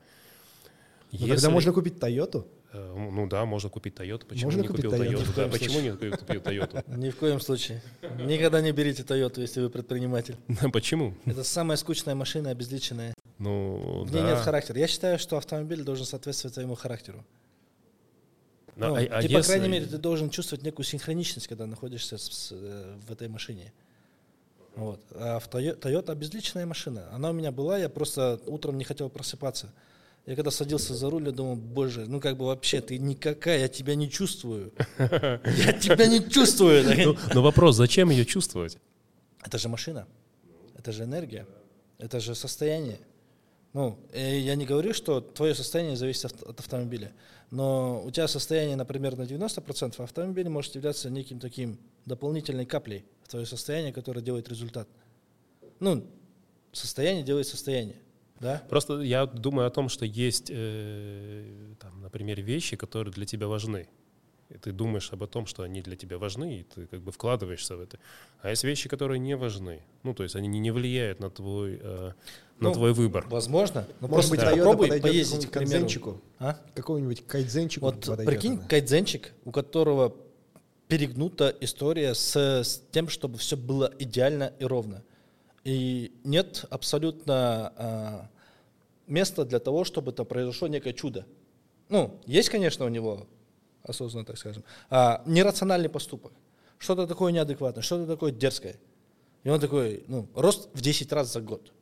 [1.13, 1.35] Ну, Если...
[1.35, 2.47] Тогда можно купить Тойоту?
[2.73, 4.25] Э, ну да, можно купить Toyota.
[4.25, 5.13] Почему можно не купил Toyota?
[5.13, 5.35] Toyota?
[5.37, 6.85] Да, почему не купил Toyota?
[6.97, 7.83] Ни в коем случае.
[8.25, 10.37] Никогда не берите Toyota, если вы предприниматель.
[10.73, 11.15] Почему?
[11.27, 13.13] Это самая скучная машина, обезличенная.
[13.39, 14.21] Ну, В да.
[14.21, 14.79] ней нет характера.
[14.79, 17.23] Я считаю, что автомобиль должен соответствовать своему характеру.
[18.77, 21.67] Но, Ну, а- а ты, по если- крайней мере, ты должен чувствовать некую синхроничность, когда
[21.67, 23.71] находишься с- с, э, в этой машине.
[24.77, 24.99] Вот.
[25.15, 27.07] А в Тойо- Toyota обезличенная машина.
[27.13, 29.71] Она у меня была, я просто утром не хотел просыпаться.
[30.25, 33.69] Я когда садился за руль, я думал, боже, ну как бы вообще ты никакая, я
[33.69, 34.73] тебя не чувствую.
[34.99, 36.85] Я тебя не чувствую.
[36.85, 38.79] Ну, но вопрос, зачем ее чувствовать?
[39.43, 40.07] Это же машина,
[40.79, 41.47] это же энергия,
[41.99, 43.01] это же состояние.
[43.73, 47.13] Ну, э, я не говорю, что твое состояние зависит от, от автомобиля,
[47.51, 53.05] но у тебя состояние, например, на 90%, а автомобиль может являться неким таким дополнительной каплей
[53.25, 54.87] в твое состояние, которое делает результат.
[55.81, 56.07] Ну,
[56.73, 57.97] состояние делает состояние,
[58.43, 58.63] да?
[58.69, 63.89] Просто я думаю о том, что есть, э, там, например, вещи, которые для тебя важны.
[64.51, 67.75] И ты думаешь об том, что они для тебя важны, и ты как бы вкладываешься
[67.77, 67.99] в это.
[68.43, 69.81] А есть вещи, которые не важны.
[70.03, 72.13] Ну, то есть они не- не влияют на твой, э,
[72.61, 73.25] на Ну, твой выбор.
[73.29, 73.87] Возможно.
[74.01, 76.21] Но Может быть, Toyota попробуй поездить, к кайдзенчику?
[76.39, 76.59] А?
[76.75, 78.69] Какому-нибудь кайдзенчику Вот подойдет прикинь, она.
[78.69, 80.15] кайдзенчик, у которого
[80.89, 85.03] перегнута история с, с тем, чтобы все было идеально и ровно.
[85.65, 88.29] И нет абсолютно
[89.07, 91.27] места для того, чтобы там произошло некое чудо.
[91.89, 93.27] Ну, есть, конечно, у него,
[93.83, 96.33] осознанно так скажем, а, нерациональный поступок.
[96.79, 98.77] Что-то такое неадекватное, что-то такое дерзкое.
[99.45, 101.73] И он такой, ну, рост в 10 раз за год.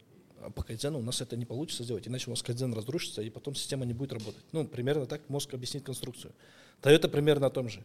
[0.41, 3.31] А по кайдзену у нас это не получится сделать, иначе у нас кайдзен разрушится, и
[3.31, 4.43] потом система не будет работать.
[4.53, 6.33] Ну, примерно так мозг объяснит конструкцию.
[6.83, 7.83] Toyota примерно о том же.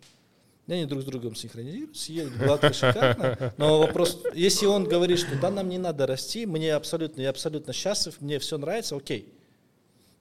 [0.68, 3.54] Они друг с другом синхронизируются, едут гладко, шикарно.
[3.58, 7.72] Но вопрос, если он говорит, что да, нам не надо расти, мне абсолютно, я абсолютно
[7.72, 9.32] счастлив, мне все нравится, окей.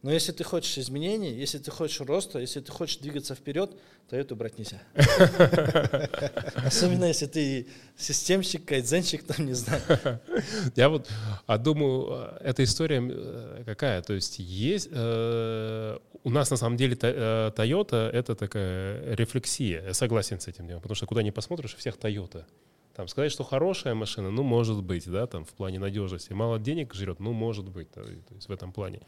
[0.04, 3.74] Но если ты хочешь изменений, если ты хочешь роста, если ты хочешь двигаться вперед,
[4.10, 4.82] то эту брать нельзя.
[6.56, 9.80] Особенно если ты системщик, кайдзенщик, там, не знаю.
[10.76, 11.08] Я вот
[11.46, 14.02] а думаю, э, эта история э, какая?
[14.02, 19.86] То есть есть э, у нас на самом деле Toyota это такая рефлексия.
[19.86, 22.44] Я согласен с этим потому что куда ни посмотришь, у всех Toyota.
[22.94, 26.34] Там сказать, что хорошая машина, ну может быть, да, там в плане надежности.
[26.34, 29.00] Мало денег жрет, ну может быть, да, то есть в этом плане.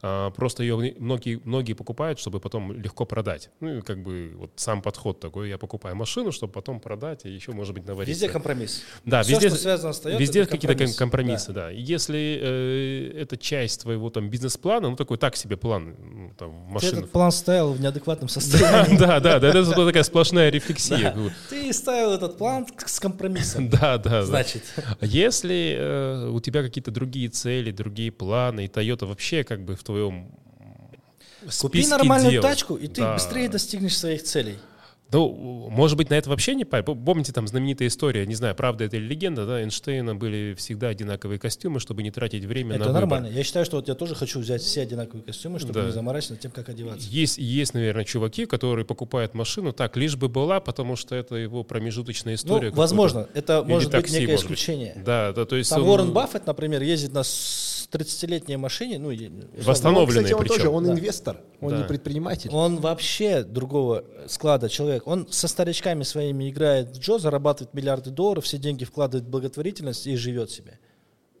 [0.00, 3.50] А, Просто ее многие, многие покупают, чтобы потом легко продать.
[3.60, 5.48] Ну, и как бы вот сам подход такой.
[5.48, 8.08] Я покупаю машину, чтобы потом продать, и еще, может быть, наварить.
[8.08, 8.82] Везде компромисс.
[9.04, 10.96] Да, Всё, везде, что связано с Toyota, везде какие-то ком- компромисс.
[10.96, 11.72] компромиссы, да.
[11.72, 16.74] И Если э, это часть твоего там бизнес-плана, ну такой так себе план ну, там,
[16.74, 18.96] в Ты этот план ставил в неадекватном состоянии.
[18.98, 21.14] Да, да, да, это была такая сплошная рефлексия.
[21.48, 23.68] Ты ставил этот план с компромиссом.
[23.78, 24.24] Да, да, да.
[24.24, 24.62] Значит,
[25.00, 29.82] Если э, у тебя какие-то другие цели, другие планы, и Toyota вообще как бы в
[29.88, 30.30] твоем
[31.60, 32.42] купи нормальную дел.
[32.42, 33.14] тачку, и ты Да.
[33.14, 34.58] быстрее достигнешь своих целей.
[35.10, 36.82] Ну, может быть, на это вообще не парь.
[36.82, 41.38] Помните там знаменитая история, не знаю, правда это или легенда, да, Эйнштейна были всегда одинаковые
[41.38, 43.00] костюмы, чтобы не тратить время на Это выбор.
[43.00, 43.26] нормально.
[43.28, 45.86] Я считаю, что вот я тоже хочу взять все одинаковые костюмы, чтобы Да.
[45.86, 47.08] не заморачиваться над тем, как одеваться.
[47.10, 51.64] Есть, есть, наверное, чуваки, которые покупают машину так, лишь бы была, потому что это его
[51.64, 52.68] промежуточная история.
[52.70, 54.58] Ну, возможно, это Или может быть такси, некое может быть.
[54.58, 54.88] исключение.
[54.88, 55.06] какой-то.
[55.06, 59.10] Да, да, то есть Там он Уоррен Баффет, например, ездит на с- 30-летней машине, ну,
[59.10, 59.30] е-
[59.64, 60.74] Восстанов- Ну, кстати, он тоже, причем.
[60.74, 60.92] он Да.
[60.92, 61.78] инвестор, он Да.
[61.78, 62.50] не предприниматель.
[62.52, 64.68] Он вообще другого склада
[64.98, 65.06] человек.
[65.06, 70.06] Он со старичками своими играет в Джо, зарабатывает миллиарды долларов, все деньги вкладывает в благотворительность
[70.06, 70.78] и живет себе.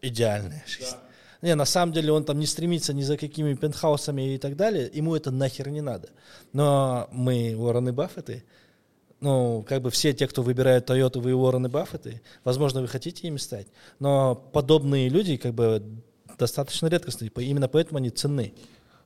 [0.02, 0.96] Идеальная жизнь.
[1.42, 4.90] Не, на самом деле он там не стремится ни за какими пентхаусами и так далее,
[4.92, 6.08] ему это нахер не надо.
[6.52, 8.42] Но мы Уоррены Баффеты,
[9.20, 13.38] ну, как бы все те, кто выбирает Toyota, вы Уоррены Баффеты, возможно, вы хотите ими
[13.38, 13.68] стать,
[14.00, 15.82] но подобные люди, как бы,
[16.38, 18.52] достаточно редкостные, именно поэтому они ценны.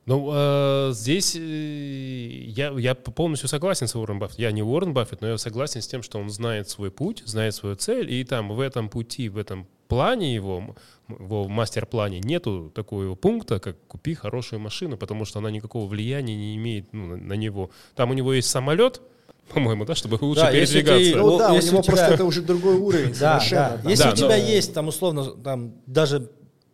[0.05, 4.37] Ну, э, здесь э, я, я полностью согласен с Уоррен Баффет.
[4.39, 7.55] Я не Уоррен Баффет, но я согласен с тем, что он знает свой путь, знает
[7.55, 10.75] свою цель, и там в этом пути, в этом плане его,
[11.07, 16.55] его мастер-плане нету такого пункта, как «купи хорошую машину», потому что она никакого влияния не
[16.57, 17.69] имеет ну, на, него.
[17.95, 19.01] Там у него есть самолет,
[19.53, 21.17] по-моему, да, чтобы лучше Да, если ты- передвигаться.
[21.17, 23.79] Ну Вот да, у если него у тебя- просто это уже другой уровень Да, да.
[23.89, 26.29] Если Да, у тебя но- есть там условно там даже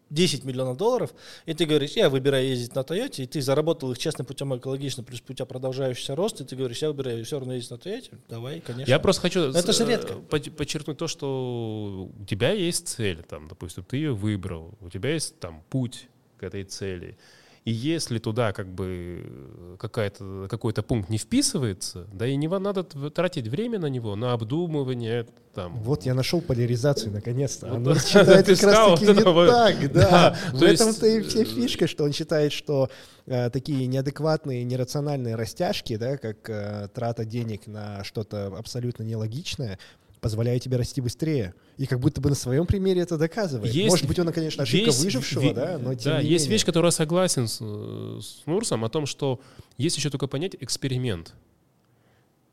[0.09, 1.13] 10 миллионов долларов,
[1.45, 5.03] и ты говоришь, я выбираю ездить на Тойоте, и ты заработал их честным путем экологично,
[5.03, 8.11] плюс у тебя продолжающийся рост, и ты говоришь, я выбираю все равно ездить на Тойоте,
[8.27, 8.89] давай, конечно.
[8.89, 10.13] Я просто хочу Это же э, редко.
[10.15, 15.11] под- подчеркнуть то, что у тебя есть цель, там, допустим, ты ее выбрал, у тебя
[15.13, 16.07] есть там путь
[16.37, 17.17] к этой цели.
[17.65, 23.47] И если туда как бы какая-то, какой-то пункт не вписывается, да и не надо тратить
[23.47, 27.67] время на него, на обдумывание, там, Вот я нашел поляризацию наконец-то.
[27.67, 27.99] Вот Оно да.
[27.99, 29.49] считает как раз сказал, таки не вот.
[29.49, 30.09] так, да.
[30.09, 32.89] Да, В то есть- этом-то и вся фишка, что он считает, что
[33.25, 39.79] э, такие неадекватные, нерациональные растяжки, да, как э, трата денег на что-то абсолютно нелогичное,
[40.21, 41.53] позволяют тебе расти быстрее.
[41.77, 43.73] И как будто бы на своем примере это доказывает.
[43.73, 46.57] Есть Может быть, он, конечно, ошибка Есть выжившего, ве- да, но тем да, есть менее.
[46.57, 49.39] вещь, которая согласен с, с Нурсом о том, что
[49.77, 51.33] есть еще только понять эксперимент.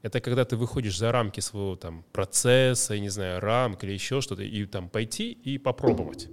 [0.02, 4.20] Это когда ты выходишь за рамки своего там процесса, я не знаю, рамок или еще
[4.20, 6.28] что-то, и там пойти и попробовать.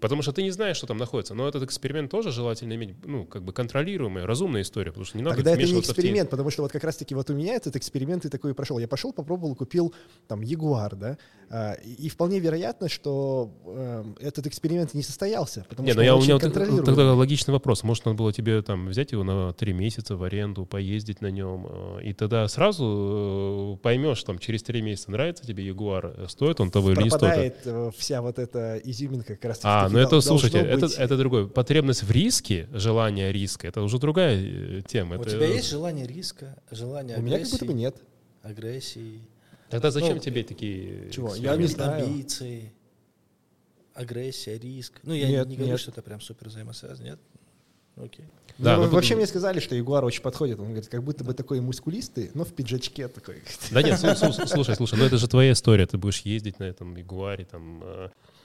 [0.00, 1.34] Потому что ты не знаешь, что там находится.
[1.34, 5.22] Но этот эксперимент тоже желательно иметь, ну, как бы контролируемая, разумная история, потому что не
[5.24, 8.24] надо Тогда это не эксперимент, потому что вот как раз-таки вот у меня этот эксперимент
[8.24, 8.78] и такой прошел.
[8.78, 9.94] Я пошел, попробовал, купил
[10.26, 11.18] там Ягуар, да,
[11.48, 16.16] а, и, вполне вероятно, что э, этот эксперимент не состоялся, потому Не, что ну я,
[16.16, 17.84] у меня тогда логичный вопрос.
[17.84, 21.66] Может, надо было тебе там взять его на три месяца в аренду, поездить на нем,
[21.68, 26.70] э, и тогда сразу э, поймешь, там, через три месяца нравится тебе Ягуар, стоит он
[26.70, 27.62] того или не стоит.
[27.62, 31.46] пропадает вся вот эта изюминка как раз А, ну это, слушайте, это, это другое.
[31.46, 35.16] Потребность в риске, желание риска, это уже другая э, тема.
[35.16, 37.96] У Это- тебя есть желание риска, желание У меня как будто бы агрессии, нет.
[38.42, 39.20] агрессии,
[39.70, 41.34] Тогда зачем ну, тебе такие чего?
[41.34, 42.04] Я не знаю.
[42.06, 42.72] амбиции,
[43.94, 45.00] агрессия, риск.
[45.02, 45.80] Ну, я Нет, не говорю, нет.
[45.80, 47.18] что это прям супер взаимосвязано, нет?
[47.96, 48.26] Окей.
[48.58, 50.58] Да, Ну, ну, вообще мне сказали, что Ягуар очень подходит.
[50.58, 53.42] Он говорит, как будто бы такой мускулистый, но в пиджачке такой.
[53.70, 56.64] Да нет, слу- слу- слушай, слушай, ну это же твоя история, ты будешь ездить на
[56.64, 57.82] этом Ягуаре, там...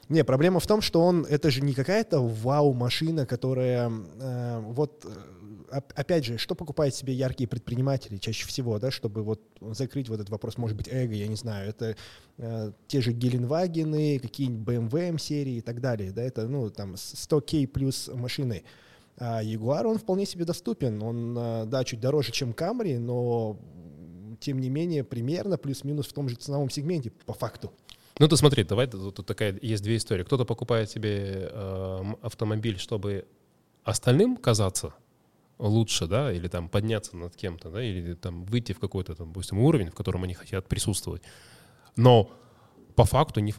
[0.09, 3.89] Не, проблема в том, что он, это же не какая-то вау-машина, которая,
[4.19, 9.23] э, вот, э, оп- опять же, что покупают себе яркие предприниматели чаще всего, да, чтобы
[9.23, 11.95] вот закрыть вот этот вопрос, может быть, эго, я не знаю, это
[12.37, 17.13] э, те же Геленвагены, какие-нибудь BMW М-серии и так далее, да, это, ну, там, с
[17.13, 18.63] 100К плюс машины.
[19.17, 23.57] А Ягуар, он вполне себе доступен, он, э, да, чуть дороже, чем Камри, но
[24.39, 27.71] тем не менее примерно плюс-минус в том же ценовом сегменте, по факту.
[28.20, 30.24] Ну ты смотри, давай тут тут такая есть две истории.
[30.24, 33.26] Кто-то покупает себе э, автомобиль, чтобы
[33.84, 34.93] остальным казаться
[35.57, 39.59] лучше, да, или там подняться над кем-то, да, или там выйти в какой-то, там, допустим,
[39.59, 41.22] уровень, в котором они хотят присутствовать.
[41.95, 42.32] Но
[42.95, 43.53] по факту не,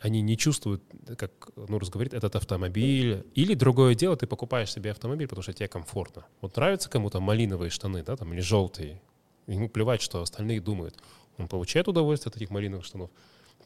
[0.00, 0.82] они не чувствуют,
[1.16, 3.24] как Нурс говорит, этот автомобиль.
[3.34, 6.26] Или другое дело, ты покупаешь себе автомобиль, потому что тебе комфортно.
[6.40, 9.00] Вот нравятся кому-то малиновые штаны, да, там, или желтые.
[9.46, 10.96] Ему плевать, что остальные думают.
[11.38, 13.10] Он получает удовольствие от этих малиновых штанов.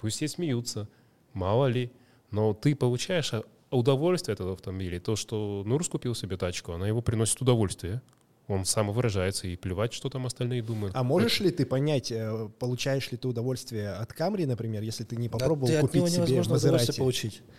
[0.01, 0.88] Пусть все смеются,
[1.32, 1.90] мало ли.
[2.30, 5.01] Но ты получаешь а, удовольствие от этого автомобиля.
[5.01, 8.03] То, что Нурс купил себе тачку, она его приносит удовольствие.
[8.49, 10.96] Он самовыражается, и плевать, что там остальные думают.
[10.96, 15.16] А можешь ли ты понять, э, получаешь ли ты удовольствие от Камри, например, если ты
[15.16, 16.99] не попробовал От- от купить него себе Мазерати?
[16.99, 17.42] получить.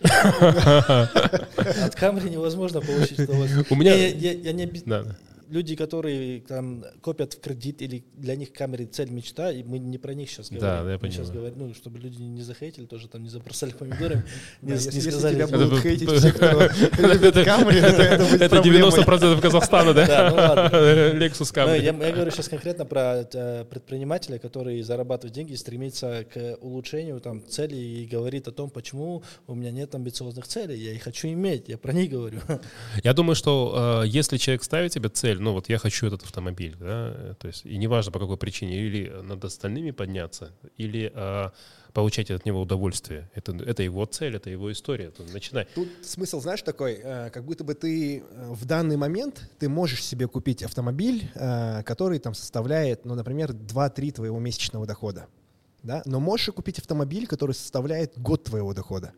[1.80, 3.64] От Камри невозможно получить удовольствие.
[3.70, 5.16] У меня- Я- не Да, да.
[5.50, 9.98] Люди, которые там копят в кредит или для них камеры цель мечта, и мы не
[9.98, 10.68] про них сейчас говорим.
[10.68, 11.52] Да, да, я Мы сейчас понимаю.
[11.52, 14.22] говорим, ну, чтобы люди не захейтили, тоже там не забросали помидорами,
[14.62, 15.34] не, не если сказали.
[15.34, 16.46] тебя Это будут хейтить все, кто
[17.02, 18.90] любит то это будет Это проблемой.
[18.90, 20.06] 90% Казахстана, да?
[20.10, 20.76] Да, ну ладно.
[21.18, 21.82] Lexus Ну, Camry.
[21.82, 27.46] я, я говорю сейчас конкретно про э, предпринимателя, который зарабатывает деньги, стремится к улучшению там,
[27.46, 30.78] целей и говорит о том, почему у меня нет амбициозных целей.
[30.78, 32.38] Я их хочу иметь, я про них говорю.
[33.02, 36.76] Я думаю, что э, если человек ставит себе цель, ну вот я хочу этот автомобиль,
[36.78, 41.50] да, э, то есть и неважно по какой причине, или над остальными подняться, или э,
[41.92, 43.30] получать от него удовольствие.
[43.34, 45.10] Это, это его цель, это его история.
[45.10, 45.66] То начинай.
[45.74, 50.04] Тут смысл, знаешь, такой, э, как будто бы ты э, в данный момент ты можешь
[50.04, 51.30] себе купить автомобиль,
[51.84, 55.26] который там составляет, ну, например, 2-3 твоего месячного дохода.
[55.82, 56.02] Да?
[56.04, 59.12] Но можешь купить автомобиль, который составляет год твоего дохода.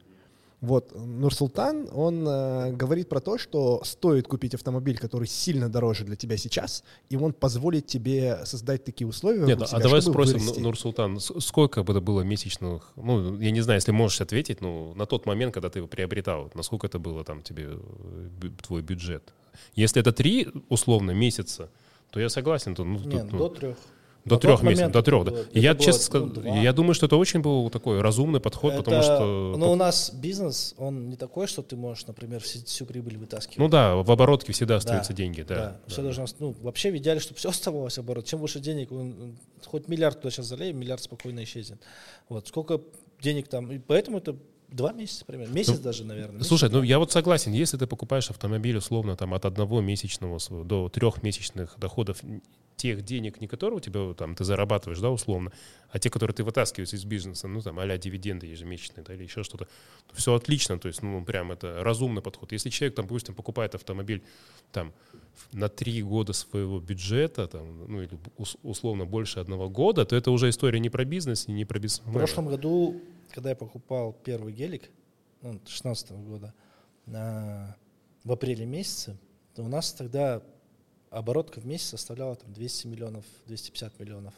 [0.63, 6.15] Вот, Нурсултан, он э, говорит про то, что стоит купить автомобиль, который сильно дороже для
[6.15, 9.45] тебя сейчас, и он позволит тебе создать такие условия.
[9.45, 10.61] Нет, а себя, давай чтобы спросим, вырасти.
[10.61, 14.95] Ну- Нурсултан, сколько бы это было месячных, ну, я не знаю, если можешь ответить, ну,
[14.95, 19.35] на тот момент, когда ты его приобретал, насколько это было там тебе, э, твой бюджет.
[19.75, 21.71] Если это три, условно, месяца,
[22.11, 22.77] то я согласен.
[22.77, 23.77] То, ну, тут, Нет, ну, до трех.
[24.25, 25.31] До На трех месяцев, до трех, да.
[25.33, 26.57] было- я, честно ну, два.
[26.57, 29.55] я думаю, что это очень был такой разумный подход, потому что...
[29.57, 33.59] Ну, у нас бизнес, он не такой, что ты можешь, например, всю, всю прибыль вытаскивать.
[33.59, 35.55] Ну да, в оборотке всегда Да, остаются деньги, да.
[35.55, 38.25] Да, все должно, ну, вообще в идеале, чтобы все оставалось оборот.
[38.27, 41.81] Чем больше денег, он- хоть миллиард туда сейчас залеем, миллиард спокойно исчезнет.
[42.29, 42.81] Вот, сколько
[43.21, 44.37] денег там, и поэтому это
[44.69, 45.53] Два месяца примерно.
[45.53, 46.37] Месяц даже, наверное.
[46.37, 46.87] Месяц, Слушай, ну да.
[46.87, 52.25] я вот согласен, если ты покупаешь автомобиль условно там от одного месячного до трехмесячных доходов
[52.25, 52.41] н-
[52.77, 55.53] тех денег, не которые у тебя там ты зарабатываешь, да, условно,
[55.91, 59.43] а те, которые ты вытаскиваешь из бизнеса, ну там а дивиденды ежемесячные, да, или еще
[59.43, 59.69] что-то,
[60.13, 62.53] все отлично, то есть, ну прям это разумный подход.
[62.53, 64.23] Если человек там, допустим, покупает автомобиль
[64.73, 64.93] там
[65.53, 70.31] на три года своего бюджета, там, ну или ус- условно больше одного года, то это
[70.31, 72.03] уже история не про бизнес и не про бизнес.
[72.07, 73.01] В прошлом году,
[73.31, 74.91] когда я покупал первый гелик,
[75.43, 76.53] ну, 16 года,
[77.07, 77.77] на-
[78.25, 79.17] в апреле месяце,
[79.55, 80.43] то у нас тогда
[81.13, 84.35] оборотка в месяц составляла там 200 миллионов, 250 миллионов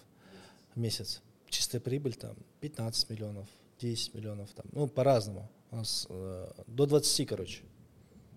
[0.75, 1.23] в месяц.
[1.49, 3.47] Чистая прибыль там 15 миллионов,
[3.81, 5.51] 10 миллионов, там, ну, по-разному.
[5.71, 7.63] У нас э, до 20, короче.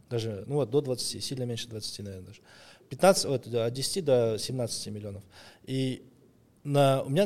[0.10, 2.42] Даже, ну вот, до 20, сильно меньше 20, наверное, даже.
[2.90, 5.24] 15, вот, от 10 до 17 миллионов.
[5.64, 6.08] И
[6.64, 7.26] на, у меня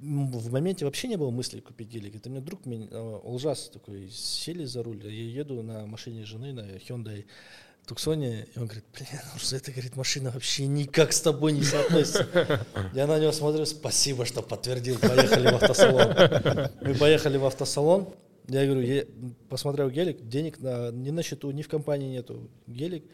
[0.00, 2.16] в моменте вообще не было мысли купить гелик.
[2.16, 6.52] Это мне друг, меня, э, Олжас такой, сели за руль, я еду на машине жены,
[6.52, 7.24] на Hyundai
[7.88, 11.62] Туксоне, и он говорит, блин, ну что это, говорит, машина вообще никак с тобой не
[11.62, 12.66] соотносится.
[12.92, 16.68] Я на него смотрю, спасибо, что подтвердил, поехали в автосалон.
[16.82, 18.14] Мы поехали в автосалон,
[18.48, 19.04] я говорю, я
[19.48, 22.50] посмотрел гелик, денег на, ни на счету, ни в компании нету.
[22.66, 23.04] Гелик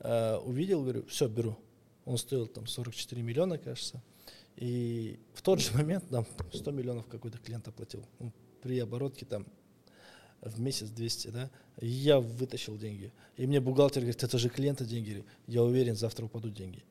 [0.00, 1.58] э, увидел, говорю, все, беру.
[2.04, 4.02] Он стоил там 44 миллиона, кажется.
[4.56, 8.04] И в тот же момент нам 100 миллионов какой-то клиент оплатил.
[8.18, 9.46] Ну, при оборотке там
[10.42, 13.12] в месяц 200, да, я вытащил деньги.
[13.36, 15.24] И мне бухгалтер говорит, это же клиента деньги.
[15.46, 16.82] Я уверен, завтра упадут деньги.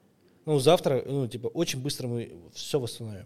[0.45, 3.25] Ну, завтра, ну, типа, очень быстро мы все восстановим.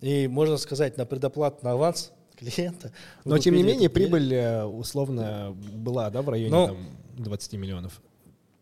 [0.00, 2.92] И можно сказать, на предоплат, на аванс клиента.
[3.24, 8.00] Но тем не менее прибыль э, условно была, да, в районе Ну, там, 20 миллионов.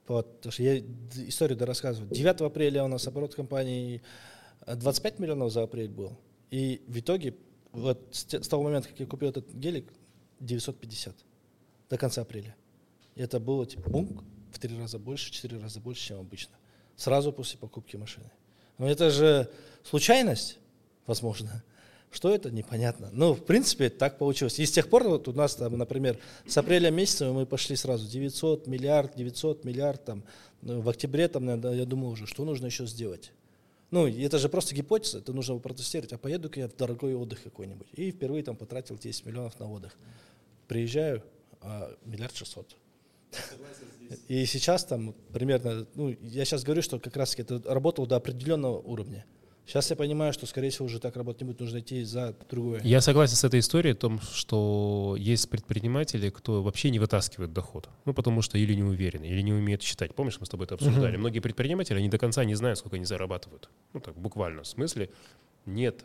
[0.08, 0.78] Вот, потому что я
[1.26, 2.10] историю дорассказываю.
[2.10, 4.02] 9 апреля у нас оборот компании
[4.66, 6.18] э, 25 миллионов за апрель был.
[6.50, 7.34] И в итоге,
[7.72, 9.92] вот с того момента, как я купил этот гелик,
[10.42, 11.14] 950
[11.88, 12.54] до конца апреля.
[13.14, 16.54] И это было типа бум, в три раза больше, в четыре раза больше, чем обычно.
[16.96, 18.30] Сразу после покупки машины.
[18.78, 19.50] Но это же
[19.82, 20.58] случайность,
[21.06, 21.62] возможно.
[22.10, 23.08] Что это, непонятно.
[23.12, 24.58] Ну, в принципе, так получилось.
[24.58, 28.06] И с тех пор, вот у нас, там, например, с апреля месяца мы пошли сразу
[28.06, 30.04] 900, миллиард, 900, миллиард.
[30.04, 30.24] Там,
[30.60, 33.32] Ну, в октябре, там, я думал уже, что нужно еще сделать.
[33.90, 36.12] Ну, это же просто гипотеза, это нужно протестировать.
[36.12, 37.88] А поеду-ка я в дорогой отдых какой-нибудь.
[37.94, 39.96] И впервые там потратил 10 миллионов на отдых.
[40.72, 41.22] Приезжаю,
[41.60, 42.78] а миллиард шестьсот.
[44.26, 48.78] И сейчас там примерно, ну, я сейчас говорю, что как раз это работало до определенного
[48.78, 49.26] уровня.
[49.66, 52.80] Сейчас я понимаю, что, скорее всего, уже так работать не будет, нужно идти за другое.
[52.84, 57.90] Я согласен с этой историей о том, что есть предприниматели, кто вообще не вытаскивает доход.
[58.06, 60.14] Ну, потому что или не уверены, или не умеют считать.
[60.14, 61.18] Помнишь, мы с тобой это обсуждали?
[61.18, 63.68] Многие предприниматели, они до конца не знают, сколько они зарабатывают.
[63.92, 64.62] Ну, так, буквально.
[64.62, 65.10] В смысле,
[65.66, 66.02] нет.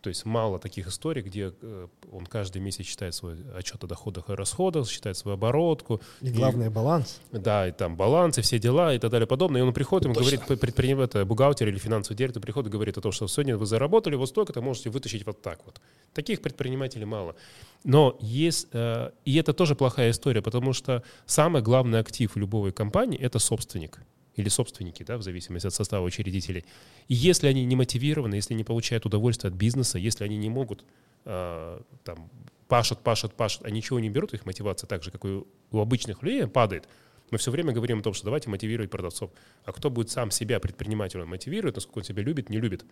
[0.00, 4.30] То есть мало таких историй, где э, он каждый месяц считает свой отчет о доходах
[4.30, 6.00] и расходах, считает свою оборотку.
[6.22, 7.20] И главное, баланс.
[7.32, 9.60] Да, и там баланс, и все дела, и так далее, подобное.
[9.60, 13.12] И он приходит, ему говорит, предприниматель, бухгалтер или финансовый директор приходит и говорит о том,
[13.12, 15.80] что сегодня вы заработали вот столько-то, можете вытащить вот так вот.
[16.14, 17.36] Таких предпринимателей мало.
[17.84, 23.18] Но есть, э, и это тоже плохая история, потому что самый главный актив любой компании–
[23.20, 24.00] это собственник
[24.40, 26.64] или собственники, да, в зависимости от состава учредителей.
[27.08, 30.84] И если они не мотивированы, если не получают удовольствие от бизнеса, если они не могут
[31.24, 32.30] э, там
[32.68, 36.22] пашут, пашут, пашут, а ничего не берут, их мотивация так же, как и у, обычных
[36.22, 36.88] людей, падает.
[37.30, 39.30] Мы все время говорим о том, что давайте мотивировать продавцов.
[39.64, 42.84] А кто будет сам себя предпринимателем мотивировать, насколько он себя любит, не любит.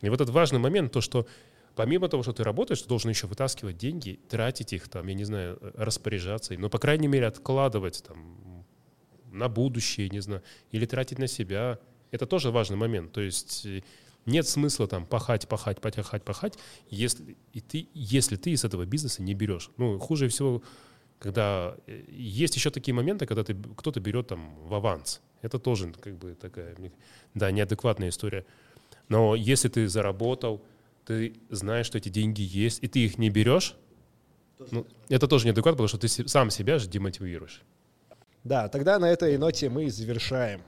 [0.00, 1.26] И вот этот важный момент, то, что
[1.74, 5.24] помимо того, что ты работаешь, ты должен еще вытаскивать деньги, тратить их, там, я не
[5.24, 8.57] знаю, распоряжаться, но, по крайней мере, откладывать там,
[9.32, 11.78] на будущее, не знаю, или тратить на себя.
[12.10, 13.12] Это тоже важный момент.
[13.12, 13.82] То есть э,
[14.26, 16.58] нет смысла там пахать, пахать, пахать, пахать,
[16.90, 19.70] если, и ты, если ты из этого бизнеса не берешь.
[19.76, 20.62] Ну, хуже всего,
[21.18, 25.20] когда э, есть еще такие моменты, когда ты, кто-то берет там в аванс.
[25.42, 26.76] Это тоже как бы такая,
[27.34, 28.44] да, неадекватная история.
[29.08, 30.62] Но если ты заработал,
[31.04, 33.76] ты знаешь, что эти деньги есть, и ты их не берешь,
[34.70, 37.62] ну, это тоже неадекватно, потому что ты сам себя же демотивируешь.
[38.48, 40.62] Да, тогда на этой ноте мы завершаем.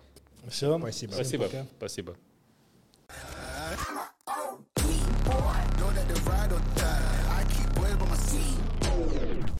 [0.48, 0.78] Все.
[0.78, 1.12] Спасибо.
[1.12, 1.48] Спасибо.
[1.78, 2.16] Спасибо.